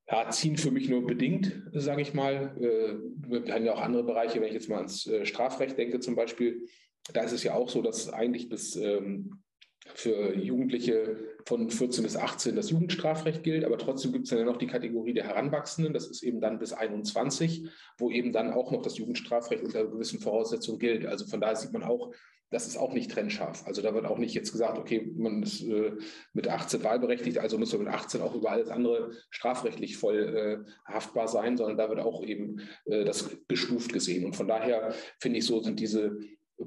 ja, 0.08 0.30
ziehen 0.30 0.58
für 0.58 0.72
mich 0.72 0.88
nur 0.88 1.06
bedingt, 1.06 1.64
sage 1.74 2.02
ich 2.02 2.14
mal. 2.14 2.56
Äh, 2.60 2.96
wir 3.28 3.54
haben 3.54 3.66
ja 3.66 3.74
auch 3.74 3.82
andere 3.82 4.04
Bereiche, 4.04 4.40
wenn 4.40 4.48
ich 4.48 4.54
jetzt 4.54 4.70
mal 4.70 4.78
ans 4.78 5.08
äh, 5.08 5.26
Strafrecht 5.26 5.78
denke 5.78 6.00
zum 6.00 6.16
Beispiel. 6.16 6.68
Da 7.14 7.24
ist 7.24 7.32
es 7.32 7.44
ja 7.44 7.54
auch 7.56 7.70
so, 7.70 7.82
dass 7.82 8.10
eigentlich 8.10 8.50
bis 8.50 8.76
ähm, 8.76 9.44
für 9.94 10.36
Jugendliche 10.36 11.18
von 11.46 11.70
14 11.70 12.04
bis 12.04 12.18
18 12.18 12.56
das 12.56 12.72
Jugendstrafrecht 12.72 13.44
gilt, 13.44 13.64
aber 13.66 13.78
trotzdem 13.78 14.12
gibt 14.12 14.26
es 14.26 14.32
dann 14.32 14.46
noch 14.46 14.58
die 14.58 14.68
Kategorie 14.68 15.14
der 15.14 15.26
Heranwachsenden, 15.26 15.94
das 15.94 16.08
ist 16.08 16.24
eben 16.24 16.42
dann 16.42 16.60
bis 16.60 16.74
21, 16.74 17.68
wo 17.98 18.10
eben 18.10 18.34
dann 18.34 18.52
auch 18.52 18.72
noch 18.72 18.82
das 18.82 18.98
Jugendstrafrecht 18.98 19.64
unter 19.64 19.86
gewissen 19.86 20.20
Voraussetzungen 20.20 20.80
gilt. 20.80 21.06
Also 21.06 21.28
von 21.28 21.40
daher 21.40 21.56
sieht 21.56 21.72
man 21.72 21.84
auch, 21.84 22.12
das 22.50 22.68
ist 22.68 22.78
auch 22.78 22.94
nicht 22.94 23.12
trennscharf. 23.12 23.66
Also 23.68 23.82
da 23.82 23.94
wird 23.94 24.06
auch 24.06 24.18
nicht 24.18 24.34
jetzt 24.34 24.52
gesagt, 24.52 24.78
okay, 24.78 25.12
man 25.16 25.44
ist 25.44 25.62
äh, 25.62 25.94
mit 26.34 26.48
18 26.48 26.84
wahlberechtigt, 26.84 27.38
also 27.38 27.58
muss 27.58 27.74
man 27.74 27.84
mit 27.84 27.94
18 27.94 28.22
auch 28.22 28.36
über 28.36 28.52
alles 28.52 28.70
andere 28.70 29.12
strafrechtlich 29.30 29.98
voll 29.98 30.66
äh, 30.68 30.92
haftbar 30.92 31.28
sein, 31.28 31.58
sondern 31.58 31.78
da 31.78 31.90
wird 31.90 32.00
auch 32.00 32.24
eben 32.24 32.62
äh, 32.86 33.04
das 33.04 33.30
gestuft 33.48 33.94
gesehen. 33.94 34.26
Und 34.26 34.36
von 34.36 34.48
daher 34.48 34.94
finde 35.20 35.40
ich 35.40 35.46
so, 35.46 35.62
sind 35.62 35.80
diese 35.80 36.18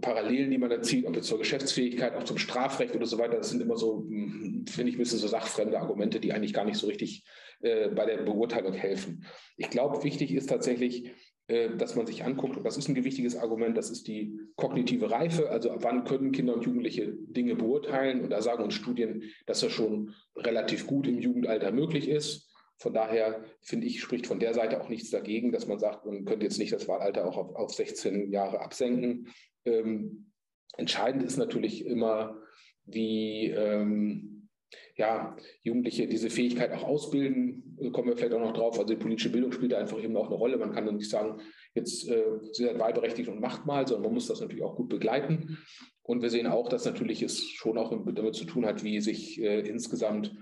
Parallelen, 0.01 0.51
die 0.51 0.59
man 0.59 0.71
da 0.71 0.83
zieht, 0.83 1.07
ob 1.07 1.17
jetzt 1.17 1.29
zur 1.29 1.39
Geschäftsfähigkeit, 1.39 2.15
auch 2.15 2.25
zum 2.25 2.37
Strafrecht 2.37 2.95
oder 2.95 3.07
so 3.07 3.19
weiter, 3.19 3.39
das 3.39 3.51
sind 3.51 3.63
immer 3.63 3.77
so, 3.77 4.05
hm, 4.07 4.67
finde 4.69 4.91
ich, 4.91 4.97
ein 4.97 4.99
bisschen 4.99 5.19
so 5.19 5.29
sachfremde 5.29 5.81
Argumente, 5.81 6.21
die 6.21 6.33
eigentlich 6.33 6.53
gar 6.53 6.65
nicht 6.65 6.77
so 6.77 6.87
richtig 6.87 7.25
äh, 7.61 7.89
bei 7.89 8.05
der 8.05 8.19
Beurteilung 8.19 8.75
helfen. 8.75 9.25
Ich 9.57 9.71
glaube, 9.71 10.05
wichtig 10.05 10.33
ist 10.33 10.49
tatsächlich, 10.49 11.11
äh, 11.49 11.75
dass 11.77 11.97
man 11.97 12.07
sich 12.07 12.23
anguckt, 12.23 12.59
und 12.59 12.65
das 12.65 12.77
ist 12.77 12.89
ein 12.89 12.95
gewichtiges 12.95 13.37
Argument, 13.37 13.77
das 13.79 13.91
ist 13.91 14.07
die 14.07 14.39
kognitive 14.57 15.11
Reife, 15.11 15.49
also 15.49 15.71
ab 15.71 15.81
wann 15.83 16.05
können 16.05 16.33
Kinder 16.33 16.55
und 16.55 16.67
Jugendliche 16.67 17.15
Dinge 17.15 17.57
beurteilen. 17.57 18.21
Und 18.21 18.31
da 18.31 18.43
sagen 18.43 18.65
uns 18.65 18.75
Studien, 18.75 19.23
dass 19.47 19.61
das 19.61 19.73
schon 19.73 20.15
relativ 20.37 20.87
gut 20.87 21.07
im 21.09 21.19
Jugendalter 21.19 21.73
möglich 21.73 22.09
ist. 22.09 22.53
Von 22.81 22.93
daher 22.93 23.45
finde 23.61 23.87
ich, 23.87 24.01
spricht 24.01 24.27
von 24.27 24.39
der 24.39 24.55
Seite 24.55 24.81
auch 24.81 24.89
nichts 24.89 25.11
dagegen, 25.11 25.51
dass 25.51 25.67
man 25.67 25.79
sagt, 25.79 26.05
man 26.05 26.25
könnte 26.25 26.45
jetzt 26.45 26.59
nicht 26.59 26.73
das 26.73 26.87
Wahlalter 26.87 27.27
auch 27.27 27.37
auf, 27.37 27.57
auf 27.57 27.75
16 27.75 28.31
Jahre 28.31 28.61
absenken. 28.61 29.29
Ähm, 29.69 30.33
entscheidend 30.77 31.23
ist 31.23 31.37
natürlich 31.37 31.87
immer, 31.87 32.41
wie 32.85 33.51
ähm, 33.51 34.49
ja, 34.97 35.37
Jugendliche 35.63 36.07
diese 36.07 36.31
Fähigkeit 36.31 36.73
auch 36.73 36.83
ausbilden, 36.83 37.77
da 37.81 37.91
kommen 37.91 38.09
wir 38.09 38.17
vielleicht 38.17 38.35
auch 38.35 38.41
noch 38.41 38.53
drauf. 38.53 38.79
Also 38.79 38.93
die 38.93 39.01
politische 39.01 39.31
Bildung 39.31 39.53
spielt 39.53 39.73
da 39.73 39.79
einfach 39.79 40.03
eben 40.03 40.17
auch 40.17 40.27
eine 40.27 40.35
Rolle. 40.35 40.59
Man 40.59 40.73
kann 40.73 40.87
dann 40.87 40.97
nicht 40.97 41.11
sagen, 41.11 41.41
jetzt 41.75 42.09
äh, 42.09 42.25
Sie 42.53 42.65
sind 42.65 42.79
wahlberechtigt 42.79 43.29
und 43.29 43.41
macht 43.41 43.67
mal, 43.67 43.87
sondern 43.87 44.05
man 44.05 44.15
muss 44.15 44.27
das 44.27 44.41
natürlich 44.41 44.65
auch 44.65 44.77
gut 44.77 44.89
begleiten. 44.89 45.59
Und 46.03 46.23
wir 46.23 46.31
sehen 46.31 46.47
auch, 46.47 46.69
dass 46.69 46.85
natürlich 46.85 47.23
es 47.23 47.45
schon 47.45 47.79
auch 47.79 47.91
damit 47.91 48.35
zu 48.35 48.45
tun 48.45 48.67
hat, 48.67 48.83
wie 48.83 49.01
sich 49.01 49.41
äh, 49.41 49.61
insgesamt 49.61 50.35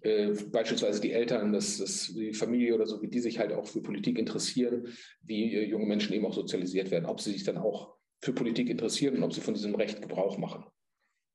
äh, 0.00 0.32
beispielsweise 0.50 1.00
die 1.00 1.12
Eltern, 1.12 1.52
das, 1.52 1.78
das, 1.78 2.12
die 2.14 2.32
Familie 2.32 2.74
oder 2.74 2.86
so, 2.86 3.02
wie 3.02 3.08
die 3.08 3.20
sich 3.20 3.38
halt 3.38 3.52
auch 3.52 3.66
für 3.66 3.82
Politik 3.82 4.18
interessieren, 4.18 4.88
wie 5.22 5.54
äh, 5.54 5.64
junge 5.64 5.86
Menschen 5.86 6.14
eben 6.14 6.26
auch 6.26 6.34
sozialisiert 6.34 6.90
werden, 6.90 7.06
ob 7.06 7.20
sie 7.20 7.32
sich 7.32 7.44
dann 7.44 7.58
auch 7.58 7.99
für 8.20 8.32
Politik 8.32 8.68
interessieren 8.68 9.16
und 9.16 9.22
ob 9.22 9.32
sie 9.32 9.40
von 9.40 9.54
diesem 9.54 9.74
Recht 9.74 10.02
Gebrauch 10.02 10.38
machen. 10.38 10.64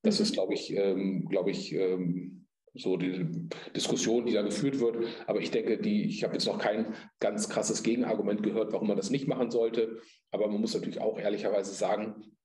Das 0.04 0.20
mhm. 0.20 0.24
ist, 0.24 0.34
glaube 0.34 0.54
ich, 0.54 0.72
ähm, 0.74 1.28
glaube 1.30 1.52
ich, 1.52 1.74
ähm, 1.74 2.46
so 2.74 2.98
die 2.98 3.50
Diskussion, 3.76 4.26
die 4.26 4.34
da 4.34 4.42
geführt 4.42 4.80
wird. 4.80 5.08
Aber 5.28 5.40
ich 5.40 5.52
denke, 5.52 5.78
die, 5.78 6.04
ich 6.04 6.24
habe 6.24 6.34
jetzt 6.34 6.46
noch 6.46 6.60
kein 6.60 6.94
ganz 7.20 7.50
krasses 7.50 7.84
Gegenargument 7.84 8.44
gehört, 8.44 8.74
warum 8.74 8.88
man 8.88 8.98
das 8.98 9.10
nicht 9.10 9.28
machen 9.28 9.50
sollte. 9.50 10.02
Aber 10.32 10.48
man 10.48 10.60
muss 10.60 10.74
natürlich 10.74 11.00
auch 11.00 11.18
ehrlicherweise 11.18 11.74
sagen, 11.74 12.36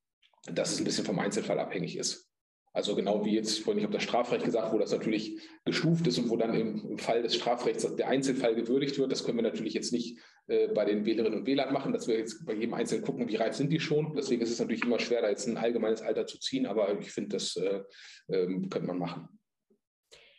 dass 0.46 0.72
es 0.72 0.78
ein 0.78 0.84
bisschen 0.84 1.04
vom 1.04 1.18
Einzelfall 1.18 1.58
abhängig 1.58 1.96
ist. 1.96 2.29
Also 2.72 2.94
genau 2.94 3.24
wie 3.24 3.34
jetzt, 3.34 3.60
vorhin 3.60 3.78
ich 3.78 3.84
habe 3.84 3.94
das 3.94 4.04
Strafrecht 4.04 4.44
gesagt, 4.44 4.72
wo 4.72 4.78
das 4.78 4.92
natürlich 4.92 5.40
gestuft 5.64 6.06
ist 6.06 6.18
und 6.18 6.30
wo 6.30 6.36
dann 6.36 6.54
im, 6.54 6.98
Fall 6.98 7.22
des 7.22 7.34
Strafrechts 7.34 7.96
der 7.96 8.08
Einzelfall 8.08 8.54
gewürdigt 8.54 8.96
wird. 8.98 9.10
Das 9.10 9.24
können 9.24 9.38
wir 9.38 9.42
natürlich 9.42 9.74
jetzt 9.74 9.92
nicht 9.92 10.18
äh, 10.46 10.68
bei 10.68 10.84
den 10.84 11.04
Wählerinnen 11.04 11.40
und 11.40 11.46
Wählern 11.46 11.72
machen, 11.72 11.92
dass 11.92 12.06
wir 12.06 12.16
jetzt 12.16 12.46
bei 12.46 12.54
jedem 12.54 12.74
Einzelnen 12.74 13.04
gucken, 13.04 13.28
wie 13.28 13.36
reif 13.36 13.56
sind 13.56 13.70
die 13.70 13.80
schon. 13.80 14.14
Deswegen 14.14 14.40
ist 14.40 14.50
es 14.50 14.60
natürlich 14.60 14.84
immer 14.84 15.00
schwer, 15.00 15.22
da 15.22 15.30
jetzt 15.30 15.48
ein 15.48 15.56
allgemeines 15.56 16.00
Alter 16.00 16.26
zu 16.26 16.38
ziehen, 16.38 16.66
aber 16.66 16.96
ich 17.00 17.10
finde, 17.10 17.36
das 17.36 17.56
äh, 17.56 17.82
äh, 18.28 18.46
könnte 18.68 18.86
man 18.86 18.98
machen. 18.98 19.28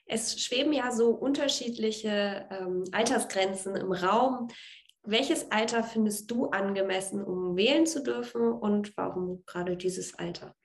Es 0.06 0.42
schweben 0.42 0.72
ja 0.72 0.92
so 0.92 1.10
unterschiedliche 1.10 2.48
ähm, 2.50 2.84
Altersgrenzen 2.94 3.76
im 3.76 3.92
Raum. 3.92 4.48
Welches 5.04 5.52
Alter 5.52 5.84
findest 5.84 6.30
du 6.32 6.46
angemessen, 6.46 7.24
um 7.24 7.58
wählen 7.58 7.86
zu 7.86 8.04
dürfen 8.04 8.52
und 8.52 8.96
warum 8.96 9.44
gerade 9.46 9.76
dieses 9.76 10.18
Alter? 10.18 10.56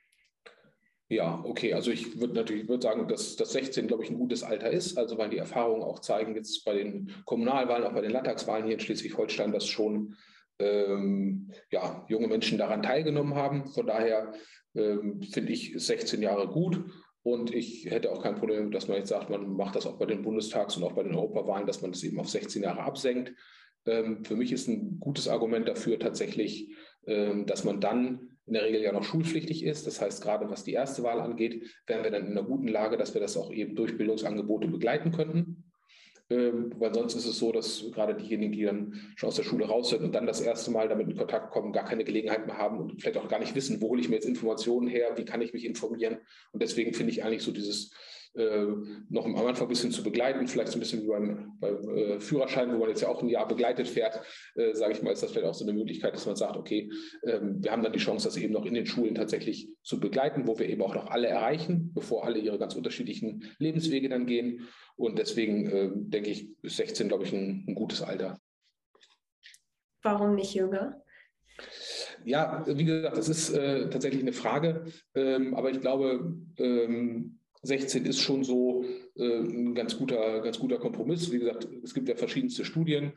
Ja, 1.08 1.40
okay. 1.44 1.72
Also 1.72 1.92
ich 1.92 2.18
würde 2.20 2.34
natürlich 2.34 2.68
würd 2.68 2.82
sagen, 2.82 3.06
dass 3.06 3.36
das 3.36 3.52
16, 3.52 3.86
glaube 3.86 4.02
ich, 4.02 4.10
ein 4.10 4.18
gutes 4.18 4.42
Alter 4.42 4.70
ist. 4.70 4.98
Also 4.98 5.16
weil 5.18 5.30
die 5.30 5.38
Erfahrungen 5.38 5.82
auch 5.82 6.00
zeigen, 6.00 6.34
jetzt 6.34 6.64
bei 6.64 6.74
den 6.74 7.12
Kommunalwahlen, 7.24 7.84
auch 7.84 7.94
bei 7.94 8.00
den 8.00 8.10
Landtagswahlen 8.10 8.64
hier 8.64 8.74
in 8.74 8.80
Schleswig-Holstein, 8.80 9.52
dass 9.52 9.66
schon 9.66 10.16
ähm, 10.58 11.52
ja, 11.70 12.04
junge 12.08 12.26
Menschen 12.26 12.58
daran 12.58 12.82
teilgenommen 12.82 13.34
haben. 13.34 13.66
Von 13.66 13.86
daher 13.86 14.32
ähm, 14.74 15.22
finde 15.22 15.52
ich 15.52 15.74
16 15.76 16.22
Jahre 16.22 16.48
gut. 16.48 16.84
Und 17.22 17.54
ich 17.54 17.86
hätte 17.86 18.12
auch 18.12 18.22
kein 18.22 18.36
Problem, 18.36 18.70
dass 18.70 18.88
man 18.88 18.98
jetzt 18.98 19.08
sagt, 19.08 19.30
man 19.30 19.56
macht 19.56 19.76
das 19.76 19.86
auch 19.86 19.98
bei 19.98 20.06
den 20.06 20.22
Bundestags- 20.22 20.76
und 20.76 20.84
auch 20.84 20.92
bei 20.92 21.02
den 21.02 21.14
Europawahlen, 21.14 21.66
dass 21.66 21.82
man 21.82 21.92
das 21.92 22.02
eben 22.02 22.18
auf 22.18 22.28
16 22.28 22.62
Jahre 22.62 22.82
absenkt. 22.82 23.32
Ähm, 23.84 24.24
für 24.24 24.36
mich 24.36 24.50
ist 24.50 24.68
ein 24.68 24.98
gutes 24.98 25.28
Argument 25.28 25.68
dafür 25.68 25.98
tatsächlich, 25.98 26.74
ähm, 27.06 27.46
dass 27.46 27.64
man 27.64 27.80
dann 27.80 28.35
in 28.46 28.54
der 28.54 28.64
Regel 28.64 28.80
ja 28.80 28.92
noch 28.92 29.04
schulpflichtig 29.04 29.64
ist. 29.64 29.86
Das 29.86 30.00
heißt, 30.00 30.22
gerade 30.22 30.48
was 30.48 30.64
die 30.64 30.72
erste 30.72 31.02
Wahl 31.02 31.20
angeht, 31.20 31.64
wären 31.86 32.04
wir 32.04 32.10
dann 32.10 32.26
in 32.26 32.32
einer 32.32 32.44
guten 32.44 32.68
Lage, 32.68 32.96
dass 32.96 33.14
wir 33.14 33.20
das 33.20 33.36
auch 33.36 33.52
eben 33.52 33.74
durch 33.74 33.96
Bildungsangebote 33.96 34.68
begleiten 34.68 35.10
könnten. 35.10 35.64
Ähm, 36.28 36.72
weil 36.78 36.92
sonst 36.92 37.14
ist 37.14 37.26
es 37.26 37.38
so, 37.38 37.52
dass 37.52 37.84
gerade 37.92 38.14
diejenigen, 38.14 38.52
die 38.52 38.64
dann 38.64 39.00
schon 39.14 39.28
aus 39.28 39.36
der 39.36 39.44
Schule 39.44 39.66
raus 39.66 39.90
sind 39.90 40.02
und 40.02 40.12
dann 40.12 40.26
das 40.26 40.40
erste 40.40 40.72
Mal 40.72 40.88
damit 40.88 41.08
in 41.08 41.16
Kontakt 41.16 41.52
kommen, 41.52 41.72
gar 41.72 41.84
keine 41.84 42.02
Gelegenheit 42.02 42.46
mehr 42.46 42.58
haben 42.58 42.78
und 42.78 43.00
vielleicht 43.00 43.18
auch 43.18 43.28
gar 43.28 43.38
nicht 43.38 43.54
wissen, 43.54 43.80
wo 43.80 43.90
hole 43.90 44.00
ich 44.00 44.08
mir 44.08 44.16
jetzt 44.16 44.26
Informationen 44.26 44.88
her, 44.88 45.12
wie 45.16 45.24
kann 45.24 45.40
ich 45.40 45.52
mich 45.52 45.64
informieren. 45.64 46.18
Und 46.50 46.62
deswegen 46.62 46.94
finde 46.94 47.12
ich 47.12 47.22
eigentlich 47.22 47.42
so 47.42 47.52
dieses 47.52 47.92
äh, 48.36 48.66
noch 49.08 49.24
am 49.24 49.36
Anfang 49.36 49.66
ein 49.66 49.68
bisschen 49.68 49.90
zu 49.90 50.02
begleiten, 50.02 50.46
vielleicht 50.46 50.68
so 50.68 50.76
ein 50.76 50.80
bisschen 50.80 51.02
wie 51.02 51.08
beim, 51.08 51.52
beim 51.58 51.88
äh, 51.96 52.20
Führerschein, 52.20 52.72
wo 52.72 52.78
man 52.78 52.88
jetzt 52.88 53.02
ja 53.02 53.08
auch 53.08 53.22
ein 53.22 53.28
Jahr 53.28 53.48
begleitet 53.48 53.88
fährt, 53.88 54.20
äh, 54.54 54.74
sage 54.74 54.92
ich 54.92 55.02
mal, 55.02 55.12
ist 55.12 55.22
das 55.22 55.32
vielleicht 55.32 55.46
auch 55.46 55.54
so 55.54 55.64
eine 55.64 55.72
Möglichkeit, 55.72 56.14
dass 56.14 56.26
man 56.26 56.36
sagt, 56.36 56.56
okay, 56.56 56.90
ähm, 57.24 57.62
wir 57.62 57.72
haben 57.72 57.82
dann 57.82 57.92
die 57.92 57.98
Chance, 57.98 58.28
das 58.28 58.36
eben 58.36 58.52
noch 58.52 58.66
in 58.66 58.74
den 58.74 58.86
Schulen 58.86 59.14
tatsächlich 59.14 59.68
zu 59.82 60.00
begleiten, 60.00 60.46
wo 60.46 60.58
wir 60.58 60.68
eben 60.68 60.82
auch 60.82 60.94
noch 60.94 61.06
alle 61.08 61.28
erreichen, 61.28 61.92
bevor 61.94 62.24
alle 62.24 62.38
ihre 62.38 62.58
ganz 62.58 62.74
unterschiedlichen 62.74 63.44
Lebenswege 63.58 64.08
dann 64.08 64.26
gehen. 64.26 64.68
Und 64.96 65.18
deswegen 65.18 65.66
äh, 65.66 65.90
denke 65.94 66.30
ich, 66.30 66.48
ist 66.62 66.76
16, 66.76 67.08
glaube 67.08 67.24
ich, 67.24 67.32
ein, 67.32 67.64
ein 67.68 67.74
gutes 67.74 68.02
Alter. 68.02 68.38
Warum 70.02 70.34
nicht 70.34 70.54
jünger? 70.54 71.02
Ja, 72.24 72.64
wie 72.66 72.84
gesagt, 72.84 73.16
das 73.16 73.28
ist 73.28 73.50
äh, 73.50 73.88
tatsächlich 73.88 74.22
eine 74.22 74.32
Frage. 74.32 74.84
Ähm, 75.14 75.54
aber 75.54 75.70
ich 75.70 75.80
glaube, 75.80 76.36
ähm, 76.58 77.38
16 77.66 78.04
ist 78.06 78.20
schon 78.20 78.44
so 78.44 78.84
äh, 79.16 79.40
ein 79.40 79.74
ganz 79.74 79.96
guter, 79.96 80.40
ganz 80.40 80.58
guter 80.58 80.78
Kompromiss. 80.78 81.32
Wie 81.32 81.38
gesagt, 81.38 81.68
es 81.82 81.94
gibt 81.94 82.08
ja 82.08 82.16
verschiedenste 82.16 82.64
Studien, 82.64 83.12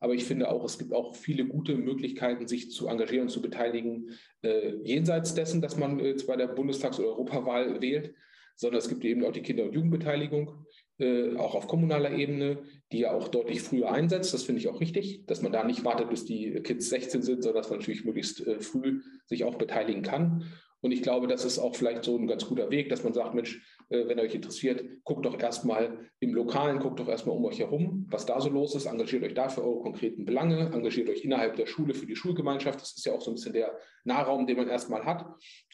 aber 0.00 0.14
ich 0.14 0.24
finde 0.24 0.50
auch, 0.50 0.64
es 0.64 0.78
gibt 0.78 0.92
auch 0.92 1.14
viele 1.14 1.46
gute 1.46 1.76
Möglichkeiten, 1.76 2.46
sich 2.46 2.70
zu 2.70 2.88
engagieren 2.88 3.26
und 3.26 3.30
zu 3.30 3.42
beteiligen, 3.42 4.10
äh, 4.42 4.74
jenseits 4.82 5.34
dessen, 5.34 5.60
dass 5.62 5.76
man 5.76 5.98
jetzt 5.98 6.26
bei 6.26 6.36
der 6.36 6.48
Bundestags- 6.48 6.98
oder 6.98 7.08
Europawahl 7.08 7.80
wählt, 7.80 8.14
sondern 8.56 8.78
es 8.78 8.88
gibt 8.88 9.04
eben 9.04 9.24
auch 9.24 9.32
die 9.32 9.42
Kinder- 9.42 9.64
und 9.64 9.74
Jugendbeteiligung, 9.74 10.66
äh, 10.98 11.36
auch 11.36 11.54
auf 11.54 11.66
kommunaler 11.66 12.12
Ebene, 12.12 12.62
die 12.92 13.00
ja 13.00 13.12
auch 13.12 13.28
deutlich 13.28 13.62
früher 13.62 13.90
einsetzt. 13.90 14.32
Das 14.32 14.44
finde 14.44 14.60
ich 14.60 14.68
auch 14.68 14.80
richtig, 14.80 15.26
dass 15.26 15.42
man 15.42 15.52
da 15.52 15.64
nicht 15.64 15.84
wartet, 15.84 16.10
bis 16.10 16.24
die 16.24 16.52
Kids 16.62 16.88
16 16.88 17.22
sind, 17.22 17.42
sondern 17.42 17.62
dass 17.62 17.70
man 17.70 17.80
natürlich 17.80 18.04
möglichst 18.04 18.46
äh, 18.46 18.60
früh 18.60 19.00
sich 19.26 19.44
auch 19.44 19.56
beteiligen 19.56 20.02
kann. 20.02 20.44
Und 20.84 20.92
ich 20.92 21.00
glaube, 21.00 21.28
das 21.28 21.46
ist 21.46 21.58
auch 21.58 21.74
vielleicht 21.74 22.04
so 22.04 22.14
ein 22.18 22.26
ganz 22.26 22.44
guter 22.44 22.70
Weg, 22.70 22.90
dass 22.90 23.02
man 23.04 23.14
sagt, 23.14 23.34
Mensch, 23.34 23.58
äh, 23.88 24.06
wenn 24.06 24.20
euch 24.20 24.34
interessiert, 24.34 24.84
guckt 25.04 25.24
doch 25.24 25.40
erstmal 25.40 26.10
im 26.20 26.34
Lokalen, 26.34 26.78
guckt 26.78 27.00
doch 27.00 27.08
erstmal 27.08 27.34
um 27.34 27.44
euch 27.46 27.58
herum, 27.58 28.06
was 28.10 28.26
da 28.26 28.38
so 28.38 28.50
los 28.50 28.74
ist, 28.74 28.84
engagiert 28.84 29.22
euch 29.22 29.32
da 29.32 29.48
für 29.48 29.64
eure 29.64 29.80
konkreten 29.80 30.26
Belange, 30.26 30.70
engagiert 30.74 31.08
euch 31.08 31.24
innerhalb 31.24 31.56
der 31.56 31.64
Schule 31.64 31.94
für 31.94 32.04
die 32.04 32.14
Schulgemeinschaft. 32.14 32.82
Das 32.82 32.92
ist 32.98 33.06
ja 33.06 33.14
auch 33.14 33.22
so 33.22 33.30
ein 33.30 33.34
bisschen 33.36 33.54
der 33.54 33.78
Nahraum, 34.04 34.46
den 34.46 34.58
man 34.58 34.68
erstmal 34.68 35.06
hat. 35.06 35.24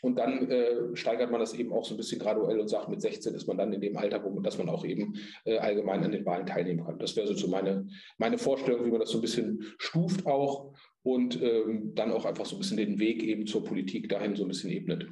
Und 0.01 0.17
dann 0.17 0.49
äh, 0.49 0.95
steigert 0.95 1.33
man 1.33 1.41
das 1.41 1.55
eben 1.55 1.73
auch 1.73 1.85
so 1.85 1.95
ein 1.95 1.97
bisschen 1.97 2.21
graduell 2.21 2.61
und 2.61 2.69
sagt, 2.69 2.89
mit 2.89 3.01
16 3.01 3.35
ist 3.35 3.49
man 3.49 3.59
dann 3.59 3.73
in 3.73 3.81
dem 3.81 3.97
Alter, 3.97 4.23
wo 4.23 4.31
man, 4.31 4.45
dass 4.45 4.59
man 4.59 4.69
auch 4.69 4.85
eben 4.85 5.17
äh, 5.45 5.59
allgemein 5.59 6.05
an 6.05 6.13
den 6.13 6.25
Wahlen 6.25 6.47
teilnehmen 6.47 6.85
kann. 6.85 7.01
Das 7.01 7.17
wäre 7.17 7.35
so 7.35 7.49
meine, 7.49 7.89
meine 8.19 8.39
Vorstellung, 8.39 8.87
wie 8.87 8.91
man 8.93 9.01
das 9.01 9.11
so 9.11 9.19
ein 9.19 9.23
bisschen 9.23 9.65
stuft 9.77 10.25
auch 10.25 10.73
und 11.03 11.41
ähm, 11.41 11.95
dann 11.95 12.13
auch 12.13 12.25
einfach 12.25 12.47
so 12.47 12.57
ein 12.57 12.59
bisschen 12.59 12.77
den 12.77 12.99
Weg 12.99 13.23
eben 13.23 13.47
zur 13.47 13.65
Politik 13.65 14.09
dahin 14.09 14.37
so 14.37 14.45
ein 14.45 14.49
bisschen 14.49 14.71
ebnet. 14.71 15.07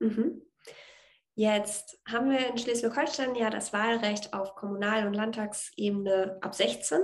Mhm. 0.00 0.42
Jetzt 1.34 2.00
haben 2.08 2.30
wir 2.30 2.48
in 2.48 2.58
Schleswig-Holstein 2.58 3.36
ja 3.36 3.48
das 3.48 3.72
Wahlrecht 3.72 4.34
auf 4.34 4.56
Kommunal- 4.56 5.06
und 5.06 5.14
Landtagsebene 5.14 6.38
ab 6.40 6.54
16 6.54 6.98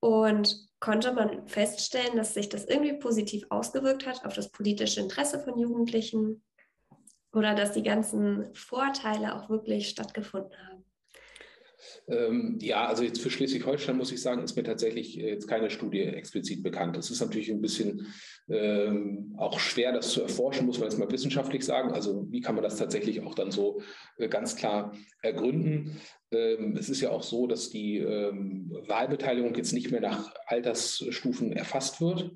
und 0.00 0.68
konnte 0.80 1.12
man 1.12 1.46
feststellen, 1.46 2.16
dass 2.16 2.34
sich 2.34 2.48
das 2.48 2.64
irgendwie 2.64 2.94
positiv 2.94 3.44
ausgewirkt 3.50 4.06
hat 4.06 4.24
auf 4.24 4.34
das 4.34 4.50
politische 4.50 5.00
Interesse 5.00 5.38
von 5.38 5.58
Jugendlichen 5.58 6.42
oder 7.32 7.54
dass 7.54 7.72
die 7.72 7.82
ganzen 7.82 8.52
Vorteile 8.54 9.36
auch 9.36 9.48
wirklich 9.48 9.88
stattgefunden 9.88 10.56
haben. 10.68 10.77
Ähm, 12.08 12.58
ja, 12.60 12.86
also 12.86 13.02
jetzt 13.02 13.20
für 13.20 13.30
Schleswig-Holstein 13.30 13.96
muss 13.96 14.12
ich 14.12 14.20
sagen, 14.20 14.42
ist 14.42 14.56
mir 14.56 14.64
tatsächlich 14.64 15.18
äh, 15.18 15.28
jetzt 15.30 15.46
keine 15.46 15.70
Studie 15.70 16.02
explizit 16.02 16.62
bekannt. 16.62 16.96
Es 16.96 17.10
ist 17.10 17.20
natürlich 17.20 17.50
ein 17.50 17.60
bisschen 17.60 18.06
ähm, 18.48 19.34
auch 19.36 19.58
schwer, 19.58 19.92
das 19.92 20.10
zu 20.10 20.22
erforschen, 20.22 20.66
muss 20.66 20.78
man 20.78 20.88
jetzt 20.88 20.98
mal 20.98 21.10
wissenschaftlich 21.10 21.64
sagen. 21.64 21.92
Also 21.92 22.26
wie 22.30 22.40
kann 22.40 22.54
man 22.54 22.64
das 22.64 22.76
tatsächlich 22.76 23.22
auch 23.22 23.34
dann 23.34 23.50
so 23.50 23.80
äh, 24.16 24.28
ganz 24.28 24.56
klar 24.56 24.96
ergründen? 25.22 26.00
Ähm, 26.30 26.76
es 26.76 26.88
ist 26.88 27.00
ja 27.00 27.10
auch 27.10 27.22
so, 27.22 27.46
dass 27.46 27.70
die 27.70 27.98
ähm, 27.98 28.70
Wahlbeteiligung 28.86 29.54
jetzt 29.54 29.72
nicht 29.72 29.90
mehr 29.90 30.00
nach 30.00 30.32
Altersstufen 30.46 31.52
erfasst 31.52 32.00
wird 32.00 32.32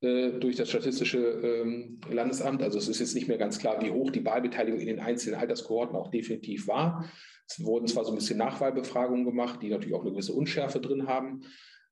durch 0.00 0.54
das 0.54 0.68
Statistische 0.68 1.18
ähm, 1.18 2.00
Landesamt. 2.08 2.62
Also 2.62 2.78
es 2.78 2.88
ist 2.88 3.00
jetzt 3.00 3.14
nicht 3.14 3.26
mehr 3.26 3.38
ganz 3.38 3.58
klar, 3.58 3.82
wie 3.82 3.90
hoch 3.90 4.10
die 4.10 4.24
Wahlbeteiligung 4.24 4.78
in 4.78 4.86
den 4.86 5.00
einzelnen 5.00 5.40
Alterskohorten 5.40 5.96
auch 5.96 6.10
definitiv 6.10 6.68
war. 6.68 7.10
Es 7.48 7.64
wurden 7.64 7.88
zwar 7.88 8.04
so 8.04 8.12
ein 8.12 8.16
bisschen 8.16 8.38
Nachwahlbefragungen 8.38 9.24
gemacht, 9.24 9.60
die 9.62 9.70
natürlich 9.70 9.94
auch 9.94 10.02
eine 10.02 10.12
gewisse 10.12 10.34
Unschärfe 10.34 10.80
drin 10.80 11.08
haben. 11.08 11.40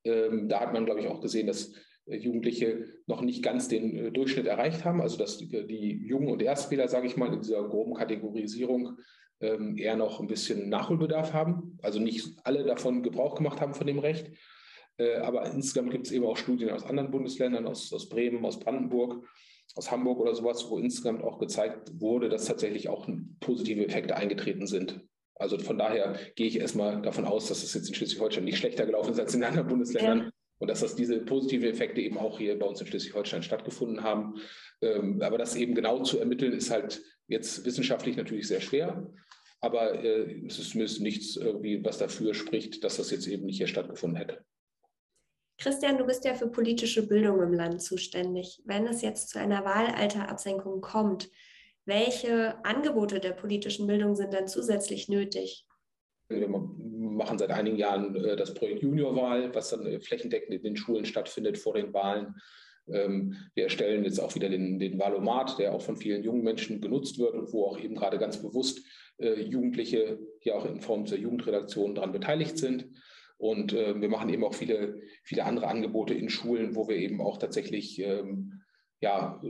Ähm, 0.05 0.49
da 0.49 0.61
hat 0.61 0.73
man, 0.73 0.85
glaube 0.85 1.01
ich, 1.01 1.09
auch 1.09 1.21
gesehen, 1.21 1.47
dass 1.47 1.73
äh, 2.07 2.17
Jugendliche 2.17 2.85
noch 3.07 3.23
nicht 3.23 3.43
ganz 3.43 3.69
den 3.69 3.97
äh, 3.97 4.13
Durchschnitt 4.13 4.47
erreicht 4.47 4.85
haben. 4.85 5.01
Also 5.01 5.17
dass 5.17 5.39
die, 5.39 5.67
die 5.67 6.07
Jungen 6.07 6.29
und 6.29 6.43
Erstwähler, 6.43 6.89
sage 6.89 7.07
ich 7.07 7.17
mal, 7.17 7.33
in 7.33 7.41
dieser 7.41 7.67
groben 7.69 7.95
Kategorisierung 7.95 8.99
ähm, 9.41 9.77
eher 9.77 9.97
noch 9.97 10.21
ein 10.21 10.29
bisschen 10.29 10.69
Nachholbedarf 10.69 11.33
haben. 11.33 11.79
Also 11.83 11.99
nicht 11.99 12.37
alle 12.45 12.65
davon 12.65 13.03
Gebrauch 13.03 13.35
gemacht 13.35 13.61
haben 13.61 13.75
von 13.75 13.87
dem 13.87 13.99
Recht. 13.99 14.31
Äh, 14.99 15.17
aber 15.17 15.51
insgesamt 15.51 15.91
gibt 15.91 16.07
es 16.07 16.13
eben 16.13 16.25
auch 16.25 16.37
Studien 16.37 16.71
aus 16.71 16.85
anderen 16.85 17.11
Bundesländern, 17.11 17.67
aus, 17.67 17.93
aus 17.93 18.09
Bremen, 18.09 18.45
aus 18.45 18.59
Brandenburg, 18.59 19.27
aus 19.75 19.91
Hamburg 19.91 20.21
oder 20.21 20.35
sowas, 20.35 20.69
wo 20.71 20.79
insgesamt 20.79 21.23
auch 21.23 21.39
gezeigt 21.39 22.01
wurde, 22.01 22.29
dass 22.29 22.47
tatsächlich 22.47 22.89
auch 22.89 23.09
positive 23.41 23.87
Effekte 23.87 24.17
eingetreten 24.17 24.67
sind. 24.67 25.01
Also 25.35 25.59
von 25.59 25.77
daher 25.77 26.19
gehe 26.35 26.47
ich 26.47 26.59
erstmal 26.59 27.03
davon 27.03 27.27
aus, 27.27 27.49
dass 27.49 27.63
es 27.63 27.75
jetzt 27.75 27.89
in 27.89 27.95
Schleswig-Holstein 27.95 28.45
nicht 28.45 28.57
schlechter 28.57 28.87
gelaufen 28.87 29.13
ist 29.13 29.21
als 29.21 29.35
in 29.35 29.45
anderen 29.45 29.69
Bundesländern 29.69 30.19
ja. 30.19 30.31
und 30.59 30.69
dass 30.69 30.81
das 30.81 30.97
diese 30.97 31.19
positiven 31.21 31.69
Effekte 31.69 32.01
eben 32.01 32.17
auch 32.17 32.39
hier 32.39 32.59
bei 32.59 32.65
uns 32.65 32.81
in 32.81 32.87
Schleswig-Holstein 32.87 33.43
stattgefunden 33.43 34.03
haben. 34.03 34.37
Ähm, 34.81 35.21
aber 35.21 35.37
das 35.37 35.55
eben 35.57 35.75
genau 35.75 36.03
zu 36.03 36.19
ermitteln, 36.19 36.53
ist 36.55 36.71
halt 36.71 37.03
jetzt 37.29 37.67
wissenschaftlich 37.67 38.17
natürlich 38.17 38.49
sehr 38.49 38.63
schwer. 38.63 39.13
Aber 39.61 40.03
äh, 40.03 40.47
es 40.47 40.59
ist 40.59 40.71
zumindest 40.71 41.03
nichts, 41.03 41.37
irgendwie, 41.37 41.85
was 41.85 41.99
dafür 41.99 42.33
spricht, 42.33 42.83
dass 42.83 42.97
das 42.97 43.11
jetzt 43.11 43.27
eben 43.27 43.45
nicht 43.45 43.59
hier 43.59 43.67
stattgefunden 43.67 44.17
hätte. 44.17 44.45
Christian, 45.59 45.97
du 45.97 46.05
bist 46.05 46.25
ja 46.25 46.35
für 46.35 46.49
politische 46.49 47.07
Bildung 47.07 47.43
im 47.43 47.55
Land 47.55 47.81
zuständig. 47.83 48.63
Wenn 48.65 48.87
es 48.87 49.03
jetzt 49.03 49.31
zu 49.31 49.39
einer 49.39 49.65
Wahlalterabsenkung 49.65 50.81
kommt, 50.81 51.31
welche 51.87 52.63
Angebote 52.65 53.21
der 53.21 53.33
politischen 53.33 53.87
Bildung 53.87 54.15
sind 54.15 54.35
dann 54.35 54.49
zusätzlich 54.49 55.09
nötig? 55.09 55.67
Wir 56.29 56.49
machen 56.49 57.39
seit 57.39 57.51
einigen 57.51 57.77
Jahren 57.77 58.17
äh, 58.17 58.37
das 58.37 58.53
Projekt 58.53 58.83
Juniorwahl, 58.83 59.55
was 59.55 59.71
dann 59.71 59.87
äh, 59.87 60.01
flächendeckend 60.01 60.55
in 60.55 60.63
den 60.63 60.77
Schulen 60.77 61.05
stattfindet 61.05 61.57
vor 61.57 61.75
den 61.75 61.95
Wahlen. 61.95 62.35
Ähm, 62.89 63.37
wir 63.55 63.65
erstellen 63.65 64.05
jetzt 64.05 64.19
auch 64.19 64.35
wieder 64.35 64.49
den, 64.49 64.79
den 64.79 64.99
Valomat, 64.99 65.59
der 65.59 65.73
auch 65.73 65.83
von 65.83 65.97
vielen 65.97 66.25
jungen 66.25 66.43
Menschen 66.43 66.81
genutzt 66.81 67.19
wird 67.19 67.35
und 67.35 67.53
wo 67.53 67.67
auch 67.67 67.79
eben 67.79 67.95
gerade 67.95 68.19
ganz 68.19 68.43
bewusst 68.43 68.85
äh, 69.19 69.41
Jugendliche 69.41 70.19
hier 70.41 70.57
auch 70.57 70.67
in 70.67 70.81
Form 70.81 71.05
der 71.05 71.19
Jugendredaktion 71.19 71.95
daran 71.95 72.13
beteiligt 72.13 72.59
sind. 72.59 72.89
Und 73.39 73.73
wir 73.73 74.09
machen 74.09 74.31
eben 74.31 74.45
auch 74.45 74.55
viele, 74.55 75.01
viele 75.23 75.45
andere 75.45 75.69
Angebote 75.69 76.15
in 76.15 76.31
Schulen, 76.31 76.75
wo 76.75 76.89
wir 76.89 76.97
eben 76.97 77.21
auch 77.21 77.37
tatsächlich 77.37 77.99
ähm, 78.01 78.63
ja, 79.01 79.41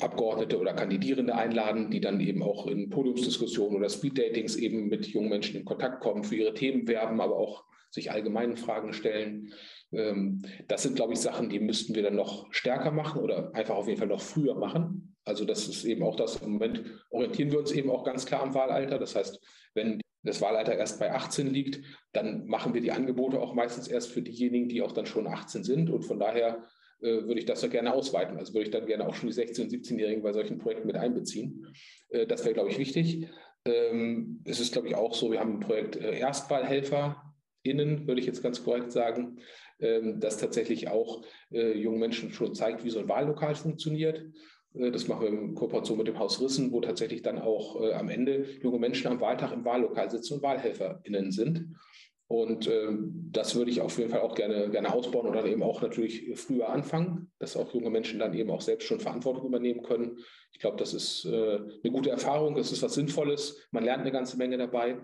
Abgeordnete 0.00 0.58
oder 0.58 0.74
Kandidierende 0.74 1.34
einladen, 1.34 1.90
die 1.90 2.00
dann 2.00 2.20
eben 2.20 2.42
auch 2.42 2.66
in 2.66 2.90
Podiumsdiskussionen 2.90 3.76
oder 3.76 3.88
Speeddatings 3.88 4.56
eben 4.56 4.88
mit 4.88 5.06
jungen 5.06 5.28
Menschen 5.28 5.56
in 5.56 5.64
Kontakt 5.64 6.00
kommen, 6.00 6.24
für 6.24 6.36
ihre 6.36 6.54
Themen 6.54 6.88
werben, 6.88 7.20
aber 7.20 7.36
auch 7.36 7.64
sich 7.90 8.10
allgemeinen 8.10 8.56
Fragen 8.56 8.92
stellen. 8.92 9.52
Ähm, 9.92 10.42
das 10.66 10.82
sind, 10.82 10.96
glaube 10.96 11.12
ich, 11.12 11.20
Sachen, 11.20 11.48
die 11.48 11.60
müssten 11.60 11.94
wir 11.94 12.02
dann 12.02 12.16
noch 12.16 12.52
stärker 12.52 12.90
machen 12.90 13.22
oder 13.22 13.54
einfach 13.54 13.76
auf 13.76 13.86
jeden 13.86 13.98
Fall 13.98 14.08
noch 14.08 14.20
früher 14.20 14.54
machen. 14.54 15.14
Also 15.24 15.44
das 15.44 15.68
ist 15.68 15.84
eben 15.84 16.02
auch 16.02 16.16
das, 16.16 16.36
im 16.42 16.52
Moment 16.52 16.82
orientieren 17.10 17.52
wir 17.52 17.60
uns 17.60 17.70
eben 17.70 17.90
auch 17.90 18.02
ganz 18.02 18.26
klar 18.26 18.42
am 18.42 18.54
Wahlalter. 18.54 18.98
Das 18.98 19.14
heißt, 19.14 19.40
wenn 19.74 20.01
das 20.22 20.40
Wahlalter 20.40 20.76
erst 20.76 20.98
bei 20.98 21.12
18 21.12 21.48
liegt, 21.48 21.80
dann 22.12 22.46
machen 22.46 22.74
wir 22.74 22.80
die 22.80 22.92
Angebote 22.92 23.40
auch 23.40 23.54
meistens 23.54 23.88
erst 23.88 24.10
für 24.10 24.22
diejenigen, 24.22 24.68
die 24.68 24.82
auch 24.82 24.92
dann 24.92 25.06
schon 25.06 25.26
18 25.26 25.64
sind. 25.64 25.90
Und 25.90 26.02
von 26.02 26.18
daher 26.18 26.62
äh, 27.02 27.24
würde 27.24 27.40
ich 27.40 27.46
das 27.46 27.62
ja 27.62 27.68
gerne 27.68 27.92
ausweiten. 27.92 28.38
Also 28.38 28.54
würde 28.54 28.64
ich 28.64 28.70
dann 28.70 28.86
gerne 28.86 29.06
auch 29.06 29.14
schon 29.14 29.28
die 29.28 29.34
16- 29.34 29.62
und 29.62 29.72
17-Jährigen 29.72 30.22
bei 30.22 30.32
solchen 30.32 30.58
Projekten 30.58 30.86
mit 30.86 30.96
einbeziehen. 30.96 31.66
Äh, 32.10 32.26
das 32.26 32.44
wäre, 32.44 32.54
glaube 32.54 32.70
ich, 32.70 32.78
wichtig. 32.78 33.26
Ähm, 33.64 34.40
es 34.44 34.60
ist, 34.60 34.72
glaube 34.72 34.88
ich, 34.88 34.94
auch 34.94 35.14
so, 35.14 35.32
wir 35.32 35.40
haben 35.40 35.54
ein 35.54 35.60
Projekt 35.60 35.96
äh, 35.96 36.18
ErstwahlhelferInnen, 36.20 38.06
würde 38.06 38.20
ich 38.20 38.26
jetzt 38.26 38.42
ganz 38.42 38.62
korrekt 38.62 38.92
sagen, 38.92 39.38
ähm, 39.80 40.20
das 40.20 40.38
tatsächlich 40.38 40.88
auch 40.88 41.24
jungen 41.50 41.98
Menschen 41.98 42.30
schon 42.30 42.54
zeigt, 42.54 42.82
wie 42.82 42.88
so 42.88 42.98
ein 42.98 43.08
Wahllokal 43.10 43.54
funktioniert. 43.54 44.24
Das 44.74 45.06
machen 45.06 45.22
wir 45.22 45.28
in 45.28 45.54
Kooperation 45.54 45.98
mit 45.98 46.08
dem 46.08 46.18
Haus 46.18 46.40
Rissen, 46.40 46.72
wo 46.72 46.80
tatsächlich 46.80 47.22
dann 47.22 47.38
auch 47.38 47.80
am 47.92 48.08
Ende 48.08 48.46
junge 48.62 48.78
Menschen 48.78 49.08
am 49.08 49.20
Wahltag 49.20 49.52
im 49.52 49.64
Wahllokal 49.66 50.10
sitzen 50.10 50.34
und 50.34 50.42
WahlhelferInnen 50.42 51.30
sind. 51.30 51.74
Und 52.32 52.66
ähm, 52.66 53.28
das 53.30 53.54
würde 53.54 53.70
ich 53.70 53.82
auf 53.82 53.98
jeden 53.98 54.08
Fall 54.08 54.22
auch 54.22 54.34
gerne, 54.34 54.70
gerne 54.70 54.90
ausbauen 54.94 55.26
und 55.26 55.34
dann 55.34 55.44
eben 55.44 55.62
auch 55.62 55.82
natürlich 55.82 56.30
früher 56.34 56.70
anfangen, 56.70 57.30
dass 57.38 57.58
auch 57.58 57.74
junge 57.74 57.90
Menschen 57.90 58.20
dann 58.20 58.32
eben 58.32 58.50
auch 58.50 58.62
selbst 58.62 58.86
schon 58.86 59.00
Verantwortung 59.00 59.44
übernehmen 59.44 59.82
können. 59.82 60.16
Ich 60.50 60.58
glaube, 60.58 60.78
das 60.78 60.94
ist 60.94 61.26
äh, 61.26 61.56
eine 61.56 61.92
gute 61.92 62.08
Erfahrung, 62.08 62.54
das 62.54 62.72
ist 62.72 62.82
was 62.82 62.94
Sinnvolles. 62.94 63.68
Man 63.70 63.84
lernt 63.84 64.00
eine 64.00 64.12
ganze 64.12 64.38
Menge 64.38 64.56
dabei. 64.56 64.96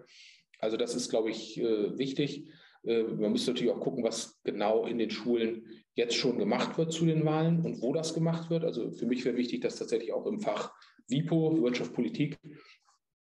Also 0.59 0.79
das 0.79 0.95
ist, 0.95 1.11
glaube 1.11 1.29
ich, 1.29 1.61
äh, 1.61 1.99
wichtig. 1.99 2.49
Äh, 2.83 3.03
man 3.03 3.33
müsste 3.33 3.51
natürlich 3.51 3.75
auch 3.75 3.81
gucken, 3.81 4.05
was 4.05 4.41
genau 4.43 4.87
in 4.87 4.97
den 4.97 5.11
Schulen 5.11 5.67
jetzt 5.99 6.14
schon 6.14 6.38
gemacht 6.38 6.78
wird 6.78 6.93
zu 6.93 7.05
den 7.05 7.25
Wahlen 7.26 7.64
und 7.64 7.83
wo 7.83 7.93
das 7.93 8.14
gemacht 8.14 8.49
wird. 8.50 8.64
Also 8.64 8.93
für 8.93 9.07
mich 9.07 9.25
wäre 9.25 9.37
wichtig, 9.37 9.61
dass 9.61 9.76
tatsächlich 9.76 10.12
auch 10.12 10.26
im 10.26 10.38
Fach 10.38 10.73
WIPO, 11.09 11.61
Wirtschaft, 11.61 11.93
Politik, 11.93 12.38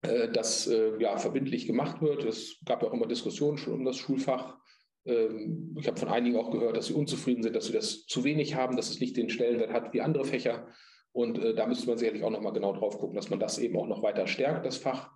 äh, 0.01 0.29
das 0.29 0.67
äh, 0.67 1.01
ja, 1.01 1.17
verbindlich 1.17 1.65
gemacht 1.65 2.01
wird. 2.01 2.25
Es 2.25 2.59
gab 2.65 2.83
ja 2.83 2.89
auch 2.89 2.93
immer 2.93 3.07
Diskussionen 3.07 3.57
schon 3.57 3.73
um 3.73 3.85
das 3.85 3.95
Schulfach. 3.95 4.57
Ähm, 5.05 5.75
ich 5.79 5.87
habe 5.87 5.97
von 5.97 6.09
einigen 6.09 6.37
auch 6.37 6.51
gehört, 6.51 6.75
dass 6.75 6.87
sie 6.87 6.93
unzufrieden 6.93 7.43
sind, 7.43 7.55
dass 7.55 7.67
sie 7.67 7.73
das 7.73 8.05
zu 8.05 8.23
wenig 8.25 8.55
haben, 8.55 8.75
dass 8.75 8.89
es 8.89 8.99
nicht 8.99 9.15
den 9.15 9.29
Stellenwert 9.29 9.71
hat 9.71 9.93
wie 9.93 10.01
andere 10.01 10.25
Fächer. 10.25 10.67
Und 11.13 11.39
äh, 11.39 11.55
da 11.55 11.65
müsste 11.67 11.87
man 11.87 11.97
sicherlich 11.97 12.23
auch 12.23 12.29
nochmal 12.29 12.51
genau 12.51 12.73
drauf 12.73 12.99
gucken, 12.99 13.15
dass 13.15 13.29
man 13.29 13.39
das 13.39 13.57
eben 13.57 13.77
auch 13.77 13.87
noch 13.87 14.03
weiter 14.03 14.27
stärkt, 14.27 14.65
das 14.65 14.77
Fach, 14.77 15.11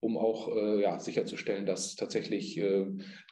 um 0.00 0.18
auch 0.18 0.54
ja, 0.78 1.00
sicherzustellen, 1.00 1.66
dass 1.66 1.96
tatsächlich 1.96 2.60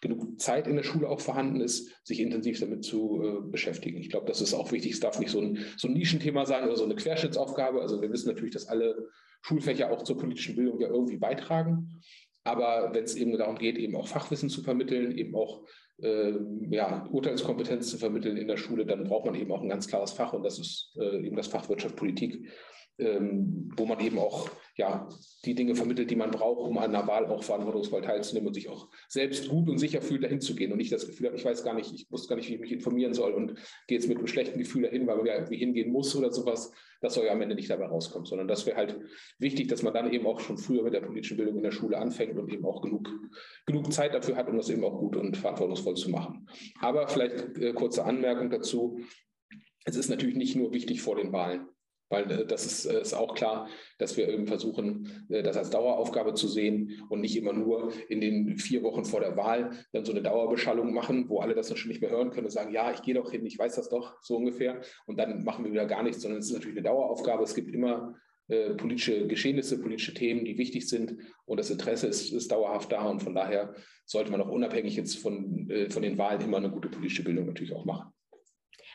genug 0.00 0.40
Zeit 0.40 0.66
in 0.66 0.76
der 0.76 0.82
Schule 0.82 1.08
auch 1.08 1.20
vorhanden 1.20 1.60
ist, 1.60 1.90
sich 2.04 2.20
intensiv 2.20 2.58
damit 2.58 2.84
zu 2.84 3.48
beschäftigen. 3.50 3.98
Ich 3.98 4.08
glaube, 4.08 4.26
das 4.26 4.40
ist 4.40 4.54
auch 4.54 4.72
wichtig. 4.72 4.92
Es 4.92 5.00
darf 5.00 5.20
nicht 5.20 5.30
so 5.30 5.40
ein, 5.40 5.58
so 5.76 5.88
ein 5.88 5.94
Nischenthema 5.94 6.46
sein 6.46 6.64
oder 6.64 6.76
so 6.76 6.84
eine 6.84 6.96
Querschnittsaufgabe. 6.96 7.80
Also 7.80 8.00
wir 8.00 8.10
wissen 8.10 8.28
natürlich, 8.28 8.54
dass 8.54 8.66
alle 8.66 9.08
Schulfächer 9.42 9.90
auch 9.90 10.02
zur 10.02 10.16
politischen 10.16 10.56
Bildung 10.56 10.80
ja 10.80 10.88
irgendwie 10.88 11.18
beitragen. 11.18 12.00
Aber 12.44 12.90
wenn 12.92 13.04
es 13.04 13.14
eben 13.16 13.36
darum 13.36 13.56
geht, 13.56 13.78
eben 13.78 13.96
auch 13.96 14.06
Fachwissen 14.06 14.50
zu 14.50 14.62
vermitteln, 14.62 15.16
eben 15.16 15.34
auch 15.34 15.66
äh, 16.02 16.32
ja, 16.70 17.06
Urteilskompetenz 17.10 17.90
zu 17.90 17.98
vermitteln 17.98 18.36
in 18.36 18.48
der 18.48 18.58
Schule, 18.58 18.84
dann 18.84 19.04
braucht 19.04 19.26
man 19.26 19.34
eben 19.34 19.50
auch 19.52 19.62
ein 19.62 19.68
ganz 19.68 19.88
klares 19.88 20.12
Fach 20.12 20.32
und 20.34 20.42
das 20.42 20.58
ist 20.58 20.94
äh, 21.00 21.26
eben 21.26 21.36
das 21.36 21.48
Fach 21.48 21.68
Wirtschaft 21.68 21.96
Politik 21.96 22.46
ähm, 22.98 23.70
wo 23.76 23.86
man 23.86 24.00
eben 24.00 24.18
auch 24.18 24.50
ja, 24.76 25.08
die 25.44 25.54
Dinge 25.54 25.76
vermittelt, 25.76 26.10
die 26.10 26.16
man 26.16 26.32
braucht, 26.32 26.68
um 26.68 26.78
an 26.78 26.94
einer 26.94 27.06
Wahl 27.06 27.26
auch 27.26 27.44
verantwortungsvoll 27.44 28.02
teilzunehmen 28.02 28.48
und 28.48 28.54
sich 28.54 28.68
auch 28.68 28.88
selbst 29.08 29.48
gut 29.48 29.68
und 29.68 29.78
sicher 29.78 30.02
fühlt, 30.02 30.24
dahin 30.24 30.40
zu 30.40 30.56
gehen 30.56 30.72
und 30.72 30.78
nicht 30.78 30.90
das 30.90 31.06
Gefühl 31.06 31.28
hat, 31.28 31.36
ich 31.36 31.44
weiß 31.44 31.62
gar 31.62 31.74
nicht, 31.74 31.92
ich 31.94 32.10
wusste 32.10 32.28
gar 32.28 32.36
nicht, 32.36 32.48
wie 32.48 32.54
ich 32.54 32.60
mich 32.60 32.72
informieren 32.72 33.14
soll 33.14 33.34
und 33.34 33.54
gehe 33.86 33.98
jetzt 33.98 34.08
mit 34.08 34.18
einem 34.18 34.26
schlechten 34.26 34.58
Gefühl 34.58 34.82
dahin, 34.82 35.06
weil 35.06 35.16
man 35.16 35.26
ja 35.26 35.34
irgendwie 35.34 35.58
hingehen 35.58 35.92
muss 35.92 36.14
oder 36.16 36.32
sowas. 36.32 36.72
Das 37.00 37.14
soll 37.14 37.26
ja 37.26 37.32
am 37.32 37.40
Ende 37.40 37.54
nicht 37.54 37.70
dabei 37.70 37.86
rauskommen, 37.86 38.26
sondern 38.26 38.48
das 38.48 38.66
wäre 38.66 38.76
halt 38.76 38.98
wichtig, 39.38 39.68
dass 39.68 39.82
man 39.82 39.94
dann 39.94 40.12
eben 40.12 40.26
auch 40.26 40.40
schon 40.40 40.58
früher 40.58 40.82
mit 40.82 40.94
der 40.94 41.02
politischen 41.02 41.36
Bildung 41.36 41.58
in 41.58 41.62
der 41.62 41.70
Schule 41.70 41.98
anfängt 41.98 42.36
und 42.36 42.52
eben 42.52 42.64
auch 42.64 42.82
genug, 42.82 43.08
genug 43.66 43.92
Zeit 43.92 44.14
dafür 44.14 44.36
hat, 44.36 44.48
um 44.48 44.56
das 44.56 44.70
eben 44.70 44.82
auch 44.82 44.98
gut 44.98 45.16
und 45.16 45.36
verantwortungsvoll 45.36 45.94
zu 45.94 46.10
machen. 46.10 46.48
Aber 46.80 47.06
vielleicht 47.06 47.58
äh, 47.58 47.72
kurze 47.74 48.04
Anmerkung 48.04 48.50
dazu. 48.50 48.98
Es 49.84 49.96
ist 49.96 50.08
natürlich 50.08 50.36
nicht 50.36 50.56
nur 50.56 50.72
wichtig 50.72 51.02
vor 51.02 51.16
den 51.16 51.30
Wahlen. 51.32 51.68
Weil 52.14 52.30
äh, 52.30 52.46
das 52.46 52.64
ist, 52.64 52.86
äh, 52.86 53.00
ist, 53.00 53.12
auch 53.12 53.34
klar, 53.34 53.68
dass 53.98 54.16
wir 54.16 54.28
eben 54.28 54.46
versuchen, 54.46 55.26
äh, 55.28 55.42
das 55.42 55.56
als 55.56 55.70
Daueraufgabe 55.70 56.34
zu 56.34 56.46
sehen 56.46 57.02
und 57.08 57.20
nicht 57.20 57.36
immer 57.36 57.52
nur 57.52 57.92
in 58.08 58.20
den 58.20 58.56
vier 58.56 58.82
Wochen 58.84 59.04
vor 59.04 59.20
der 59.20 59.36
Wahl 59.36 59.72
dann 59.92 60.04
so 60.04 60.12
eine 60.12 60.22
Dauerbeschallung 60.22 60.94
machen, 60.94 61.28
wo 61.28 61.40
alle 61.40 61.54
das 61.54 61.68
dann 61.68 61.76
schon 61.76 61.88
nicht 61.88 62.00
mehr 62.00 62.10
hören 62.10 62.30
können 62.30 62.46
und 62.46 62.52
sagen, 62.52 62.72
ja, 62.72 62.92
ich 62.92 63.02
gehe 63.02 63.14
doch 63.14 63.32
hin, 63.32 63.44
ich 63.44 63.58
weiß 63.58 63.74
das 63.74 63.88
doch, 63.88 64.16
so 64.22 64.36
ungefähr. 64.36 64.80
Und 65.06 65.18
dann 65.18 65.42
machen 65.42 65.64
wir 65.64 65.72
wieder 65.72 65.86
gar 65.86 66.02
nichts, 66.02 66.22
sondern 66.22 66.38
es 66.38 66.46
ist 66.46 66.54
natürlich 66.54 66.76
eine 66.76 66.86
Daueraufgabe. 66.86 67.42
Es 67.42 67.54
gibt 67.54 67.74
immer 67.74 68.14
äh, 68.48 68.74
politische 68.74 69.26
Geschehnisse, 69.26 69.80
politische 69.80 70.14
Themen, 70.14 70.44
die 70.44 70.58
wichtig 70.58 70.88
sind 70.88 71.16
und 71.46 71.58
das 71.58 71.70
Interesse 71.70 72.06
ist, 72.06 72.30
ist 72.30 72.52
dauerhaft 72.52 72.92
da 72.92 73.06
und 73.06 73.22
von 73.22 73.34
daher 73.34 73.74
sollte 74.04 74.30
man 74.30 74.42
auch 74.42 74.50
unabhängig 74.50 74.96
jetzt 74.96 75.18
von, 75.18 75.68
äh, 75.70 75.88
von 75.90 76.02
den 76.02 76.18
Wahlen 76.18 76.42
immer 76.42 76.58
eine 76.58 76.70
gute 76.70 76.88
politische 76.88 77.24
Bildung 77.24 77.46
natürlich 77.46 77.74
auch 77.74 77.86
machen. 77.86 78.12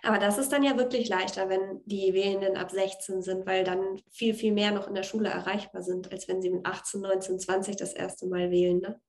Aber 0.04 0.18
das 0.18 0.38
ist 0.38 0.52
dann 0.52 0.64
ja 0.64 0.78
wirklich 0.78 1.10
leichter, 1.10 1.50
wenn 1.50 1.82
die 1.86 2.14
Wählenden 2.14 2.58
ab 2.58 2.72
16 2.72 3.22
sind, 3.22 3.46
weil 3.46 3.64
dann 3.64 4.02
viel, 4.10 4.34
viel 4.34 4.54
mehr 4.54 4.72
noch 4.72 4.88
in 4.88 4.96
der 4.96 5.04
Schule 5.04 5.30
erreichbar 5.30 5.84
sind, 5.84 6.12
als 6.12 6.28
wenn 6.28 6.42
sie 6.42 6.50
mit 6.50 6.66
18, 6.66 7.02
19, 7.02 7.40
20 7.40 7.76
das 7.76 7.94
erste 7.94 8.28
Mal 8.28 8.52
wählen. 8.52 8.80
Ne? 8.80 9.00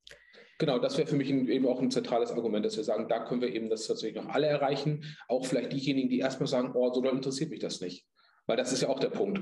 Genau, 0.59 0.79
das 0.79 0.99
wäre 0.99 1.07
für 1.07 1.17
mich 1.17 1.31
eben 1.31 1.67
auch 1.67 1.81
ein 1.81 1.91
zentrales 1.91 2.31
Argument, 2.33 2.67
dass 2.67 2.77
wir 2.77 2.85
sagen, 2.85 3.09
da 3.09 3.25
können 3.25 3.41
wir 3.41 3.55
eben 3.55 3.71
das 3.71 3.87
tatsächlich 3.87 4.23
noch 4.23 4.31
alle 4.35 4.47
erreichen. 4.47 5.05
Auch 5.29 5.47
vielleicht 5.47 5.73
diejenigen, 5.73 6.11
die 6.11 6.19
erstmal 6.19 6.49
sagen, 6.49 6.73
oh, 6.75 6.93
so 6.93 7.03
interessiert 7.03 7.51
mich 7.51 7.61
das 7.61 7.81
nicht. 7.81 8.07
Weil 8.47 8.57
das 8.57 8.73
ist 8.73 8.83
ja 8.83 8.89
auch 8.89 8.99
der 8.99 9.11
Punkt, 9.11 9.41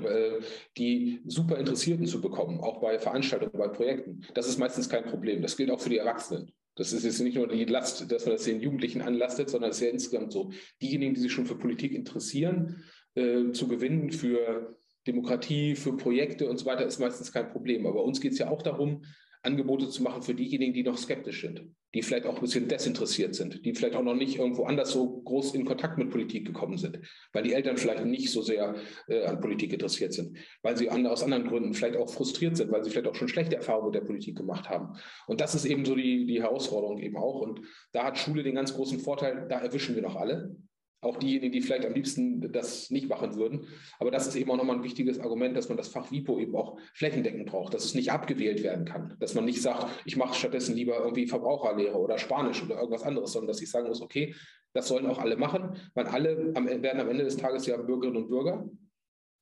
die 0.77 1.23
super 1.27 1.57
Interessierten 1.57 2.05
zu 2.05 2.21
bekommen, 2.21 2.61
auch 2.61 2.81
bei 2.81 2.99
Veranstaltungen, 2.99 3.53
bei 3.57 3.69
Projekten. 3.69 4.21
Das 4.35 4.47
ist 4.47 4.59
meistens 4.59 4.89
kein 4.89 5.07
Problem. 5.07 5.41
Das 5.41 5.57
gilt 5.57 5.71
auch 5.71 5.81
für 5.81 5.89
die 5.89 5.99
Erwachsenen. 5.99 6.53
Das 6.79 6.93
ist 6.93 7.05
jetzt 7.05 7.21
nicht 7.21 7.35
nur 7.35 7.49
die 7.49 7.65
Last, 7.65 8.11
dass 8.11 8.25
man 8.25 8.37
das 8.37 8.45
den 8.45 8.61
Jugendlichen 8.61 9.03
anlastet, 9.03 9.51
sondern 9.51 9.71
es 9.71 9.79
ist 9.79 9.83
ja 9.83 9.91
insgesamt 9.91 10.33
so. 10.33 10.53
Diejenigen, 10.81 11.15
die 11.15 11.21
sich 11.21 11.33
schon 11.33 11.47
für 11.47 11.59
Politik 11.59 11.93
interessieren, 11.93 12.85
äh, 13.15 13.51
zu 13.51 13.67
gewinnen 13.67 14.13
für 14.13 14.79
Demokratie, 15.05 15.75
für 15.75 15.97
Projekte 15.97 16.49
und 16.49 16.59
so 16.59 16.67
weiter, 16.67 16.87
ist 16.87 17.01
meistens 17.01 17.33
kein 17.33 17.51
Problem. 17.51 17.85
Aber 17.85 18.05
uns 18.05 18.21
geht 18.21 18.33
es 18.33 18.39
ja 18.39 18.49
auch 18.49 18.63
darum, 18.63 19.03
Angebote 19.49 19.89
zu 19.89 20.03
machen 20.03 20.23
für 20.23 20.35
diejenigen, 20.35 20.75
die 20.75 20.83
noch 20.83 20.99
skeptisch 20.99 21.41
sind, 21.41 21.65
die 21.95 22.03
vielleicht 22.03 22.27
auch 22.27 22.37
ein 22.37 22.41
bisschen 22.41 22.69
desinteressiert 22.69 23.35
sind, 23.35 23.65
die 23.65 23.75
vielleicht 23.75 23.97
auch 23.97 24.03
noch 24.03 24.15
nicht 24.15 24.37
irgendwo 24.37 24.65
anders 24.65 24.91
so 24.91 25.23
groß 25.23 25.55
in 25.55 25.65
Kontakt 25.65 25.97
mit 25.97 26.11
Politik 26.11 26.47
gekommen 26.47 26.77
sind, 26.77 27.01
weil 27.33 27.43
die 27.43 27.55
Eltern 27.55 27.79
vielleicht 27.79 28.05
nicht 28.05 28.31
so 28.31 28.43
sehr 28.43 28.75
äh, 29.09 29.25
an 29.25 29.41
Politik 29.41 29.73
interessiert 29.73 30.13
sind, 30.13 30.37
weil 30.63 30.77
sie 30.77 30.91
an, 30.91 31.07
aus 31.07 31.23
anderen 31.23 31.49
Gründen 31.49 31.73
vielleicht 31.73 31.97
auch 31.97 32.13
frustriert 32.13 32.57
sind, 32.57 32.71
weil 32.71 32.85
sie 32.85 32.91
vielleicht 32.91 33.09
auch 33.09 33.15
schon 33.15 33.29
schlechte 33.29 33.57
Erfahrungen 33.57 33.87
mit 33.87 33.95
der 33.95 34.07
Politik 34.07 34.37
gemacht 34.37 34.69
haben. 34.69 34.99
Und 35.27 35.41
das 35.41 35.55
ist 35.55 35.65
eben 35.65 35.85
so 35.85 35.95
die, 35.95 36.27
die 36.27 36.43
Herausforderung 36.43 36.99
eben 36.99 37.17
auch. 37.17 37.41
Und 37.41 37.63
da 37.93 38.05
hat 38.05 38.19
Schule 38.19 38.43
den 38.43 38.55
ganz 38.55 38.75
großen 38.75 39.01
Vorteil, 39.01 39.47
da 39.49 39.59
erwischen 39.59 39.95
wir 39.95 40.03
noch 40.03 40.17
alle. 40.17 40.57
Auch 41.01 41.17
diejenigen, 41.17 41.53
die 41.53 41.61
vielleicht 41.61 41.87
am 41.87 41.95
liebsten 41.95 42.53
das 42.53 42.91
nicht 42.91 43.09
machen 43.09 43.37
würden. 43.37 43.67
Aber 44.01 44.11
das 44.11 44.27
ist 44.27 44.35
eben 44.35 44.51
auch 44.51 44.57
nochmal 44.57 44.77
ein 44.77 44.83
wichtiges 44.83 45.21
Argument, 45.21 45.57
dass 45.57 45.69
man 45.69 45.79
das 45.79 45.89
Fach 45.89 46.11
WIPO 46.11 46.41
eben 46.41 46.57
auch 46.57 46.79
flächendeckend 46.95 47.47
braucht, 47.47 47.73
dass 47.75 47.85
es 47.85 47.95
nicht 47.95 48.11
abgewählt 48.11 48.63
werden 48.65 48.85
kann. 48.85 49.17
Dass 49.21 49.35
man 49.35 49.45
nicht 49.45 49.63
sagt, 49.63 49.87
ich 50.07 50.17
mache 50.17 50.35
stattdessen 50.35 50.75
lieber 50.75 50.99
irgendwie 50.99 51.27
Verbraucherlehre 51.27 51.97
oder 51.97 52.19
Spanisch 52.19 52.63
oder 52.65 52.77
irgendwas 52.77 53.05
anderes, 53.05 53.33
sondern 53.33 53.49
dass 53.49 53.63
ich 53.63 53.71
sagen 53.71 53.87
muss, 53.87 54.03
okay, 54.03 54.35
das 54.73 54.89
sollen 54.89 55.07
auch 55.07 55.19
alle 55.19 55.37
machen, 55.37 55.77
weil 55.95 56.07
alle 56.07 56.53
am, 56.55 56.67
werden 56.67 57.01
am 57.01 57.09
Ende 57.09 57.25
des 57.25 57.37
Tages 57.37 57.67
ja 57.67 57.77
Bürgerinnen 57.77 58.25
und 58.25 58.29
Bürger 58.29 58.69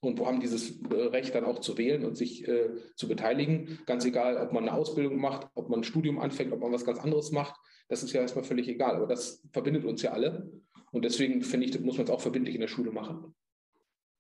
und 0.01 0.21
haben 0.21 0.41
dieses 0.41 0.81
äh, 0.83 0.95
Recht 0.95 1.35
dann 1.35 1.45
auch 1.45 1.61
zu 1.61 1.77
wählen 1.79 2.05
und 2.05 2.17
sich 2.17 2.47
äh, 2.47 2.71
zu 2.95 3.09
beteiligen. 3.09 3.79
Ganz 3.87 4.05
egal, 4.05 4.37
ob 4.37 4.53
man 4.53 4.69
eine 4.69 4.77
Ausbildung 4.77 5.19
macht, 5.19 5.49
ob 5.55 5.69
man 5.69 5.81
ein 5.81 5.85
Studium 5.85 6.19
anfängt, 6.19 6.53
ob 6.53 6.61
man 6.61 6.73
was 6.73 6.85
ganz 6.85 6.99
anderes 6.99 7.33
macht. 7.33 7.59
Das 7.89 8.03
ist 8.03 8.13
ja 8.13 8.21
erstmal 8.21 8.45
völlig 8.45 8.69
egal. 8.69 8.97
Aber 8.97 9.07
das 9.07 9.43
verbindet 9.53 9.85
uns 9.85 10.03
ja 10.03 10.13
alle. 10.13 10.51
Und 10.97 11.05
deswegen 11.05 11.43
finde 11.43 11.67
ich, 11.67 11.79
muss 11.79 11.99
man 11.99 12.07
es 12.07 12.11
auch 12.11 12.23
verbindlich 12.23 12.55
in 12.55 12.63
der 12.63 12.69
Schule 12.69 12.91
machen. 12.91 13.35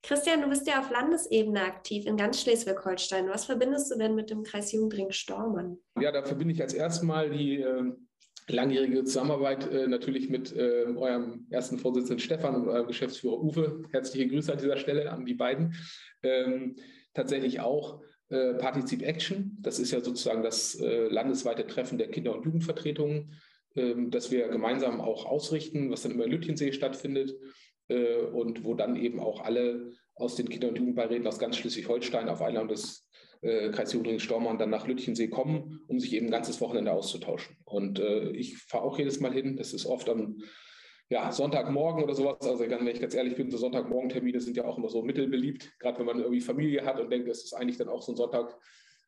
Christian, 0.03 0.43
du 0.43 0.49
bist 0.51 0.69
ja 0.69 0.79
auf 0.79 0.91
Landesebene 0.91 1.63
aktiv 1.63 2.05
in 2.05 2.19
ganz 2.19 2.43
Schleswig-Holstein. 2.43 3.31
Was 3.31 3.47
verbindest 3.47 3.91
du 3.91 3.97
denn 3.97 4.15
mit 4.15 4.29
dem 4.29 4.43
Kreis 4.43 4.73
Jugendring-Stormann? 4.73 5.79
Ja, 5.99 6.13
da 6.13 6.23
verbinde 6.23 6.53
ich 6.53 6.61
als 6.61 6.75
erstes 6.75 7.03
mal 7.03 7.31
die 7.31 7.63
äh, 7.63 7.93
langjährige 8.49 9.05
Zusammenarbeit 9.05 9.73
äh, 9.73 9.87
natürlich 9.87 10.29
mit 10.29 10.55
äh, 10.55 10.85
eurem 10.95 11.47
ersten 11.49 11.79
Vorsitzenden 11.79 12.19
Stefan 12.19 12.55
und 12.55 12.69
eurem 12.69 12.89
Geschäftsführer 12.89 13.43
Uwe. 13.43 13.85
Herzliche 13.91 14.29
Grüße 14.29 14.53
an 14.53 14.59
dieser 14.59 14.77
Stelle 14.77 15.11
an 15.11 15.25
die 15.25 15.33
beiden. 15.33 15.75
Ähm, 16.23 16.77
tatsächlich 17.15 17.61
auch 17.61 18.03
äh, 18.29 18.53
Partizip 18.53 19.01
Action. 19.01 19.57
Das 19.63 19.79
ist 19.79 19.93
ja 19.93 20.03
sozusagen 20.03 20.43
das 20.43 20.79
äh, 20.79 21.09
landesweite 21.09 21.67
Treffen 21.67 21.97
der 21.97 22.11
Kinder- 22.11 22.37
und 22.37 22.45
Jugendvertretungen 22.45 23.33
ähm, 23.77 24.11
das 24.11 24.31
wir 24.31 24.49
gemeinsam 24.49 25.01
auch 25.01 25.27
ausrichten, 25.27 25.91
was 25.91 26.03
dann 26.03 26.13
immer 26.13 26.25
in 26.25 26.31
Lütchensee 26.31 26.73
stattfindet 26.73 27.35
äh, 27.89 28.17
und 28.17 28.65
wo 28.65 28.75
dann 28.75 28.97
eben 28.97 29.21
auch 29.21 29.41
alle 29.41 29.93
aus 30.15 30.35
den 30.37 30.49
Kinder- 30.49 30.69
und 30.69 30.79
Jugendbeiräten 30.79 31.27
aus 31.27 31.39
ganz 31.39 31.57
Schleswig-Holstein 31.57 32.29
auf 32.29 32.43
Einladung 32.43 32.69
des 32.69 33.07
äh, 33.43 33.71
Kreisjugendring 33.71 34.19
Stormann 34.19 34.59
dann 34.59 34.71
nach 34.71 34.87
Lütchensee 34.87 35.29
kommen, 35.29 35.81
um 35.89 36.01
sich 36.01 36.15
eben 36.15 36.27
ein 36.27 36.33
ganzes 36.33 36.61
Wochenende 36.61 36.93
auszutauschen. 36.93 37.57
Und 37.65 37.99
äh, 37.99 38.31
ich 38.31 38.59
fahre 38.59 38.85
auch 38.85 38.99
jedes 38.99 39.21
Mal 39.21 39.33
hin. 39.33 39.57
Das 39.57 39.73
ist 39.73 39.87
oft 39.87 40.09
am 40.09 40.39
ja, 41.09 41.31
Sonntagmorgen 41.31 42.03
oder 42.03 42.15
sowas. 42.15 42.39
Also 42.41 42.61
wenn 42.61 42.87
ich 42.89 43.01
ganz 43.01 43.15
ehrlich 43.15 43.37
bin, 43.37 43.51
so 43.51 43.59
Sonntagmorgen-Termine 43.59 44.41
sind 44.41 44.57
ja 44.57 44.65
auch 44.65 44.79
immer 44.79 44.89
so 44.89 45.03
mittelbeliebt, 45.03 45.79
gerade 45.79 45.99
wenn 45.99 46.07
man 46.07 46.19
irgendwie 46.19 46.41
Familie 46.41 46.85
hat 46.85 46.99
und 46.99 47.11
denkt, 47.11 47.29
es 47.29 47.45
ist 47.45 47.53
eigentlich 47.53 47.77
dann 47.77 47.89
auch 47.89 48.03
so 48.03 48.13
ein 48.13 48.17
Sonntag, 48.17 48.59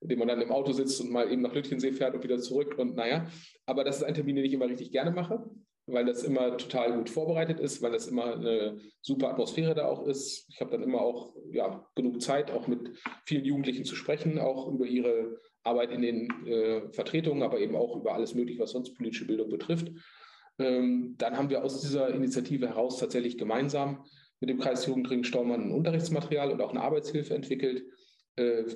in 0.00 0.08
dem 0.08 0.18
man 0.18 0.28
dann 0.28 0.40
im 0.40 0.52
Auto 0.52 0.72
sitzt 0.72 1.00
und 1.00 1.10
mal 1.10 1.30
eben 1.30 1.42
nach 1.42 1.54
Lütchensee 1.54 1.92
fährt 1.92 2.14
und 2.14 2.22
wieder 2.22 2.38
zurück. 2.38 2.76
Und 2.78 2.96
naja, 2.96 3.26
aber 3.66 3.84
das 3.84 3.98
ist 3.98 4.04
ein 4.04 4.14
Termin, 4.14 4.36
den 4.36 4.44
ich 4.44 4.52
immer 4.52 4.68
richtig 4.68 4.92
gerne 4.92 5.10
mache, 5.10 5.44
weil 5.86 6.04
das 6.04 6.22
immer 6.22 6.56
total 6.56 6.92
gut 6.96 7.10
vorbereitet 7.10 7.60
ist, 7.60 7.82
weil 7.82 7.92
das 7.92 8.06
immer 8.06 8.34
eine 8.34 8.78
super 9.00 9.30
Atmosphäre 9.30 9.74
da 9.74 9.86
auch 9.86 10.06
ist. 10.06 10.46
Ich 10.50 10.60
habe 10.60 10.70
dann 10.70 10.82
immer 10.82 11.00
auch 11.00 11.34
ja, 11.50 11.86
genug 11.94 12.22
Zeit, 12.22 12.50
auch 12.50 12.68
mit 12.68 12.90
vielen 13.24 13.44
Jugendlichen 13.44 13.84
zu 13.84 13.96
sprechen, 13.96 14.38
auch 14.38 14.68
über 14.68 14.86
ihre 14.86 15.40
Arbeit 15.64 15.90
in 15.90 16.02
den 16.02 16.46
äh, 16.46 16.92
Vertretungen, 16.92 17.42
aber 17.42 17.58
eben 17.58 17.74
auch 17.74 17.96
über 17.96 18.14
alles 18.14 18.34
Mögliche, 18.34 18.60
was 18.60 18.70
sonst 18.70 18.94
politische 18.94 19.26
Bildung 19.26 19.50
betrifft. 19.50 19.90
Ähm, 20.58 21.14
dann 21.18 21.36
haben 21.36 21.50
wir 21.50 21.64
aus 21.64 21.80
dieser 21.80 22.08
Initiative 22.14 22.68
heraus 22.68 22.98
tatsächlich 22.98 23.38
gemeinsam 23.38 24.04
mit 24.40 24.50
dem 24.50 24.58
Kreis 24.58 24.86
Jugendring 24.86 25.24
Staumann 25.24 25.62
ein 25.62 25.72
Unterrichtsmaterial 25.72 26.50
und 26.50 26.60
auch 26.60 26.70
eine 26.70 26.82
Arbeitshilfe 26.82 27.34
entwickelt, 27.34 27.84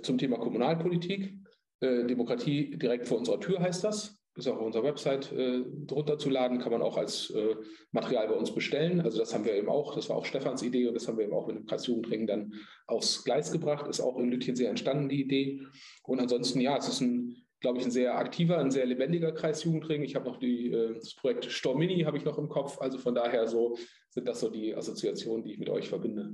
zum 0.02 0.18
Thema 0.18 0.38
Kommunalpolitik. 0.38 1.34
Äh, 1.80 2.06
Demokratie 2.06 2.76
direkt 2.76 3.08
vor 3.08 3.18
unserer 3.18 3.40
Tür 3.40 3.60
heißt 3.60 3.82
das. 3.84 4.18
Ist 4.34 4.48
auch 4.48 4.56
auf 4.56 4.64
unserer 4.64 4.84
Website 4.84 5.30
äh, 5.32 5.62
drunter 5.84 6.16
zu 6.16 6.30
laden, 6.30 6.58
kann 6.58 6.72
man 6.72 6.80
auch 6.80 6.96
als 6.96 7.28
äh, 7.30 7.54
Material 7.90 8.28
bei 8.28 8.34
uns 8.34 8.54
bestellen. 8.54 9.02
Also 9.02 9.18
das 9.18 9.34
haben 9.34 9.44
wir 9.44 9.54
eben 9.54 9.68
auch, 9.68 9.94
das 9.94 10.08
war 10.08 10.16
auch 10.16 10.24
Stefans 10.24 10.62
Idee 10.62 10.86
und 10.86 10.94
das 10.94 11.06
haben 11.06 11.18
wir 11.18 11.26
eben 11.26 11.34
auch 11.34 11.48
mit 11.48 11.56
dem 11.56 11.66
Kreis 11.66 11.86
Jugendring 11.86 12.26
dann 12.26 12.54
aufs 12.86 13.24
Gleis 13.24 13.52
gebracht. 13.52 13.88
Ist 13.88 14.00
auch 14.00 14.16
in 14.16 14.30
Lütchen 14.30 14.58
entstanden, 14.58 15.10
die 15.10 15.20
Idee. 15.20 15.60
Und 16.04 16.18
ansonsten, 16.18 16.62
ja, 16.62 16.78
es 16.78 16.88
ist 16.88 17.02
ein, 17.02 17.36
glaube 17.60 17.78
ich, 17.78 17.84
ein 17.84 17.90
sehr 17.90 18.16
aktiver, 18.16 18.56
ein 18.56 18.70
sehr 18.70 18.86
lebendiger 18.86 19.32
Kreis 19.32 19.64
Jugendring. 19.64 20.02
Ich 20.02 20.14
habe 20.14 20.30
noch 20.30 20.38
die, 20.38 20.72
äh, 20.72 20.94
das 20.94 21.14
Projekt 21.14 21.44
Stormini 21.44 22.00
habe 22.04 22.16
ich 22.16 22.24
noch 22.24 22.38
im 22.38 22.48
Kopf. 22.48 22.80
Also 22.80 22.96
von 22.96 23.14
daher 23.14 23.48
so 23.48 23.76
sind 24.08 24.26
das 24.26 24.40
so 24.40 24.48
die 24.48 24.74
Assoziationen, 24.74 25.44
die 25.44 25.52
ich 25.52 25.58
mit 25.58 25.68
euch 25.68 25.90
verbinde. 25.90 26.32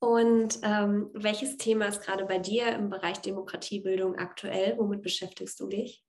Und 0.00 0.58
ähm, 0.62 1.10
welches 1.12 1.58
Thema 1.58 1.86
ist 1.86 2.02
gerade 2.02 2.24
bei 2.24 2.38
dir 2.38 2.74
im 2.74 2.88
Bereich 2.88 3.18
Demokratiebildung 3.18 4.16
aktuell? 4.16 4.76
Womit 4.78 5.02
beschäftigst 5.02 5.60
du 5.60 5.68
dich? 5.68 6.02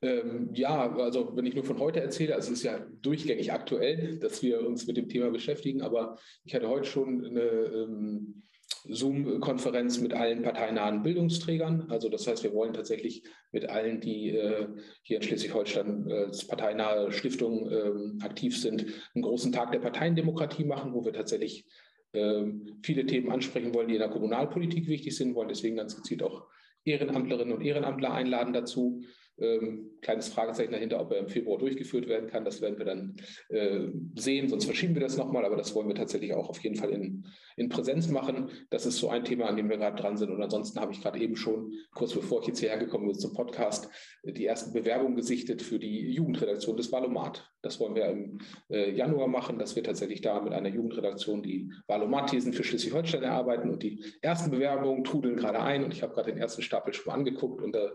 Ähm, 0.00 0.50
ja, 0.54 0.92
also 0.96 1.34
wenn 1.34 1.44
ich 1.44 1.54
nur 1.54 1.64
von 1.64 1.80
heute 1.80 2.00
erzähle, 2.00 2.36
also 2.36 2.52
es 2.52 2.58
ist 2.58 2.64
ja 2.64 2.78
durchgängig 3.02 3.52
aktuell, 3.52 4.20
dass 4.20 4.40
wir 4.42 4.64
uns 4.64 4.86
mit 4.86 4.96
dem 4.96 5.08
Thema 5.08 5.30
beschäftigen, 5.30 5.82
aber 5.82 6.16
ich 6.44 6.54
hatte 6.54 6.68
heute 6.68 6.84
schon 6.84 7.24
eine 7.24 7.40
ähm, 7.40 8.44
Zoom-Konferenz 8.84 9.98
mit 9.98 10.14
allen 10.14 10.42
parteinahen 10.42 11.02
Bildungsträgern. 11.02 11.90
Also 11.90 12.08
das 12.08 12.26
heißt, 12.26 12.44
wir 12.44 12.54
wollen 12.54 12.72
tatsächlich 12.72 13.24
mit 13.50 13.68
allen, 13.68 14.00
die 14.00 14.30
äh, 14.36 14.68
hier 15.02 15.16
in 15.16 15.22
Schleswig-Holstein 15.22 16.10
als 16.12 16.46
parteinahe 16.46 17.10
Stiftung 17.10 17.68
äh, 17.68 18.24
aktiv 18.24 18.60
sind, 18.60 18.86
einen 19.14 19.22
großen 19.22 19.50
Tag 19.50 19.72
der 19.72 19.80
Parteiendemokratie 19.80 20.64
machen, 20.64 20.94
wo 20.94 21.04
wir 21.04 21.12
tatsächlich 21.12 21.66
viele 22.12 23.06
Themen 23.06 23.30
ansprechen 23.30 23.74
wollen, 23.74 23.88
die 23.88 23.94
in 23.94 24.00
der 24.00 24.08
Kommunalpolitik 24.08 24.88
wichtig 24.88 25.16
sind, 25.16 25.34
wollen 25.34 25.48
deswegen 25.48 25.76
ganz 25.76 25.94
gezielt 25.94 26.22
auch 26.22 26.46
Ehrenamtlerinnen 26.84 27.54
und 27.54 27.62
Ehrenamtler 27.62 28.12
einladen 28.12 28.52
dazu. 28.52 29.02
Ähm, 29.40 29.90
kleines 30.00 30.28
Fragezeichen 30.28 30.72
dahinter, 30.72 31.00
ob 31.00 31.12
er 31.12 31.18
im 31.18 31.28
Februar 31.28 31.58
durchgeführt 31.58 32.08
werden 32.08 32.28
kann. 32.28 32.44
Das 32.44 32.60
werden 32.60 32.78
wir 32.78 32.84
dann 32.84 33.16
äh, 33.48 33.88
sehen, 34.16 34.48
sonst 34.48 34.64
verschieben 34.64 34.94
wir 34.94 35.02
das 35.02 35.16
nochmal, 35.16 35.44
aber 35.44 35.56
das 35.56 35.74
wollen 35.74 35.88
wir 35.88 35.94
tatsächlich 35.94 36.34
auch 36.34 36.48
auf 36.48 36.58
jeden 36.60 36.76
Fall 36.76 36.90
in, 36.90 37.24
in 37.56 37.68
Präsenz 37.68 38.08
machen. 38.08 38.50
Das 38.70 38.86
ist 38.86 38.98
so 38.98 39.08
ein 39.08 39.24
Thema, 39.24 39.46
an 39.46 39.56
dem 39.56 39.68
wir 39.68 39.76
gerade 39.76 40.00
dran 40.00 40.16
sind. 40.16 40.30
Und 40.30 40.42
ansonsten 40.42 40.80
habe 40.80 40.92
ich 40.92 41.00
gerade 41.00 41.18
eben 41.20 41.36
schon, 41.36 41.72
kurz 41.94 42.14
bevor 42.14 42.40
ich 42.40 42.48
jetzt 42.48 42.60
hierher 42.60 42.78
gekommen 42.78 43.06
bin 43.06 43.18
zum 43.18 43.32
Podcast, 43.32 43.88
die 44.24 44.46
ersten 44.46 44.72
Bewerbungen 44.72 45.16
gesichtet 45.16 45.62
für 45.62 45.78
die 45.78 46.10
Jugendredaktion 46.12 46.76
des 46.76 46.90
Valomat. 46.90 47.50
Das 47.62 47.78
wollen 47.80 47.94
wir 47.94 48.06
im 48.06 48.38
äh, 48.70 48.90
Januar 48.92 49.28
machen, 49.28 49.58
dass 49.58 49.76
wir 49.76 49.82
tatsächlich 49.82 50.20
da 50.20 50.40
mit 50.40 50.52
einer 50.52 50.68
Jugendredaktion 50.68 51.42
die 51.42 51.72
Valomat-Thesen 51.86 52.52
für 52.52 52.64
Schleswig-Holstein 52.64 53.22
erarbeiten. 53.22 53.70
Und 53.70 53.82
die 53.82 54.04
ersten 54.20 54.50
Bewerbungen 54.50 55.04
trudeln 55.04 55.36
gerade 55.36 55.60
ein. 55.60 55.84
Und 55.84 55.92
ich 55.92 56.02
habe 56.02 56.14
gerade 56.14 56.32
den 56.32 56.40
ersten 56.40 56.62
Stapel 56.62 56.92
schon 56.92 57.06
mal 57.06 57.18
angeguckt 57.18 57.62
und 57.62 57.72
da 57.74 57.90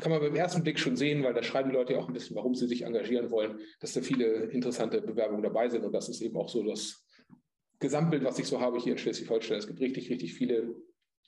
kann 0.00 0.10
man 0.10 0.20
beim 0.20 0.34
ersten 0.34 0.62
Blick 0.62 0.78
schon 0.78 0.96
sehen, 0.96 1.22
weil 1.22 1.34
da 1.34 1.42
schreiben 1.42 1.70
die 1.70 1.76
Leute 1.76 1.94
ja 1.94 1.98
auch 1.98 2.08
ein 2.08 2.12
bisschen, 2.12 2.36
warum 2.36 2.54
sie 2.54 2.66
sich 2.66 2.82
engagieren 2.82 3.30
wollen, 3.30 3.60
dass 3.80 3.92
da 3.92 4.02
viele 4.02 4.26
interessante 4.50 5.00
Bewerbungen 5.00 5.42
dabei 5.42 5.68
sind. 5.68 5.84
Und 5.84 5.92
das 5.92 6.08
ist 6.08 6.20
eben 6.20 6.36
auch 6.36 6.48
so 6.48 6.62
das 6.62 7.06
Gesamtbild, 7.78 8.24
was 8.24 8.38
ich 8.38 8.46
so 8.46 8.60
habe 8.60 8.78
hier 8.78 8.92
in 8.92 8.98
Schleswig-Holstein. 8.98 9.58
Es 9.58 9.66
gibt 9.66 9.80
richtig, 9.80 10.10
richtig 10.10 10.34
viele 10.34 10.74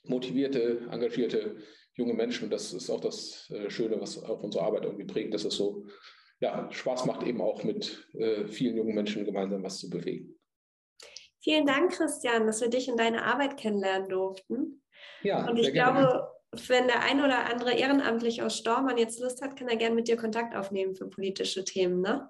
motivierte, 0.03 0.87
engagierte 0.91 1.57
junge 1.93 2.13
Menschen. 2.13 2.45
Und 2.45 2.51
das 2.51 2.73
ist 2.73 2.89
auch 2.89 3.01
das 3.01 3.49
äh, 3.51 3.69
Schöne, 3.69 3.99
was 3.99 4.21
auch 4.23 4.41
unsere 4.41 4.63
Arbeit 4.63 4.85
irgendwie 4.85 5.05
prägt, 5.05 5.33
dass 5.33 5.45
es 5.45 5.55
so 5.55 5.85
ja, 6.39 6.71
Spaß 6.71 7.05
macht, 7.05 7.23
eben 7.23 7.41
auch 7.41 7.63
mit 7.63 8.07
äh, 8.13 8.47
vielen 8.47 8.77
jungen 8.77 8.95
Menschen 8.95 9.25
gemeinsam 9.25 9.63
was 9.63 9.79
zu 9.79 9.89
bewegen. 9.89 10.39
Vielen 11.41 11.65
Dank, 11.65 11.91
Christian, 11.91 12.45
dass 12.45 12.61
wir 12.61 12.69
dich 12.69 12.89
und 12.89 12.99
deine 12.99 13.23
Arbeit 13.23 13.57
kennenlernen 13.57 14.09
durften. 14.09 14.83
Ja, 15.23 15.49
und 15.49 15.57
ich 15.57 15.71
glaube, 15.71 16.29
wenn 16.67 16.87
der 16.87 17.03
ein 17.03 17.19
oder 17.19 17.49
andere 17.49 17.73
ehrenamtlich 17.73 18.41
aus 18.41 18.57
Stormann 18.57 18.97
jetzt 18.97 19.19
Lust 19.19 19.41
hat, 19.41 19.55
kann 19.55 19.67
er 19.67 19.77
gerne 19.77 19.95
mit 19.95 20.07
dir 20.07 20.17
Kontakt 20.17 20.55
aufnehmen 20.55 20.95
für 20.95 21.07
politische 21.07 21.63
Themen, 21.63 22.01
ne? 22.01 22.29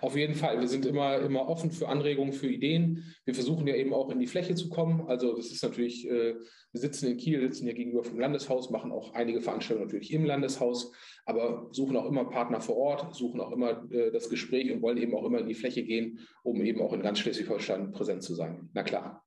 Auf 0.00 0.16
jeden 0.16 0.34
Fall. 0.34 0.60
Wir 0.60 0.68
sind 0.68 0.84
immer, 0.84 1.18
immer 1.18 1.48
offen 1.48 1.70
für 1.70 1.88
Anregungen, 1.88 2.32
für 2.32 2.48
Ideen. 2.48 3.04
Wir 3.24 3.34
versuchen 3.34 3.66
ja 3.66 3.74
eben 3.74 3.94
auch 3.94 4.10
in 4.10 4.18
die 4.18 4.26
Fläche 4.26 4.54
zu 4.54 4.68
kommen. 4.68 5.06
Also 5.08 5.34
das 5.34 5.46
ist 5.46 5.62
natürlich, 5.62 6.06
äh, 6.06 6.34
wir 6.72 6.80
sitzen 6.80 7.06
in 7.06 7.16
Kiel, 7.16 7.40
sitzen 7.40 7.64
hier 7.64 7.74
gegenüber 7.74 8.04
vom 8.04 8.18
Landeshaus, 8.18 8.70
machen 8.70 8.92
auch 8.92 9.14
einige 9.14 9.40
Veranstaltungen 9.40 9.86
natürlich 9.86 10.12
im 10.12 10.24
Landeshaus, 10.24 10.92
aber 11.24 11.68
suchen 11.70 11.96
auch 11.96 12.06
immer 12.06 12.28
Partner 12.28 12.60
vor 12.60 12.76
Ort, 12.76 13.14
suchen 13.14 13.40
auch 13.40 13.52
immer 13.52 13.90
äh, 13.90 14.10
das 14.10 14.28
Gespräch 14.28 14.70
und 14.70 14.82
wollen 14.82 14.98
eben 14.98 15.14
auch 15.14 15.24
immer 15.24 15.38
in 15.38 15.48
die 15.48 15.54
Fläche 15.54 15.84
gehen, 15.84 16.20
um 16.42 16.60
eben 16.62 16.82
auch 16.82 16.92
in 16.92 17.00
ganz 17.00 17.20
Schleswig-Holstein 17.20 17.92
präsent 17.92 18.22
zu 18.22 18.34
sein. 18.34 18.68
Na 18.74 18.82
klar. 18.82 19.24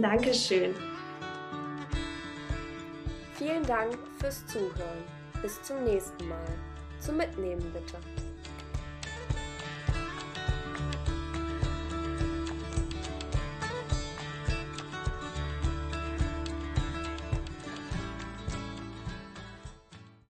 Dankeschön. 0.00 0.74
Vielen 3.48 3.64
Dank 3.64 3.96
fürs 4.20 4.46
Zuhören. 4.46 5.04
Bis 5.40 5.62
zum 5.62 5.82
nächsten 5.82 6.28
Mal. 6.28 6.44
Zum 7.00 7.16
Mitnehmen 7.16 7.72
bitte. 7.72 7.96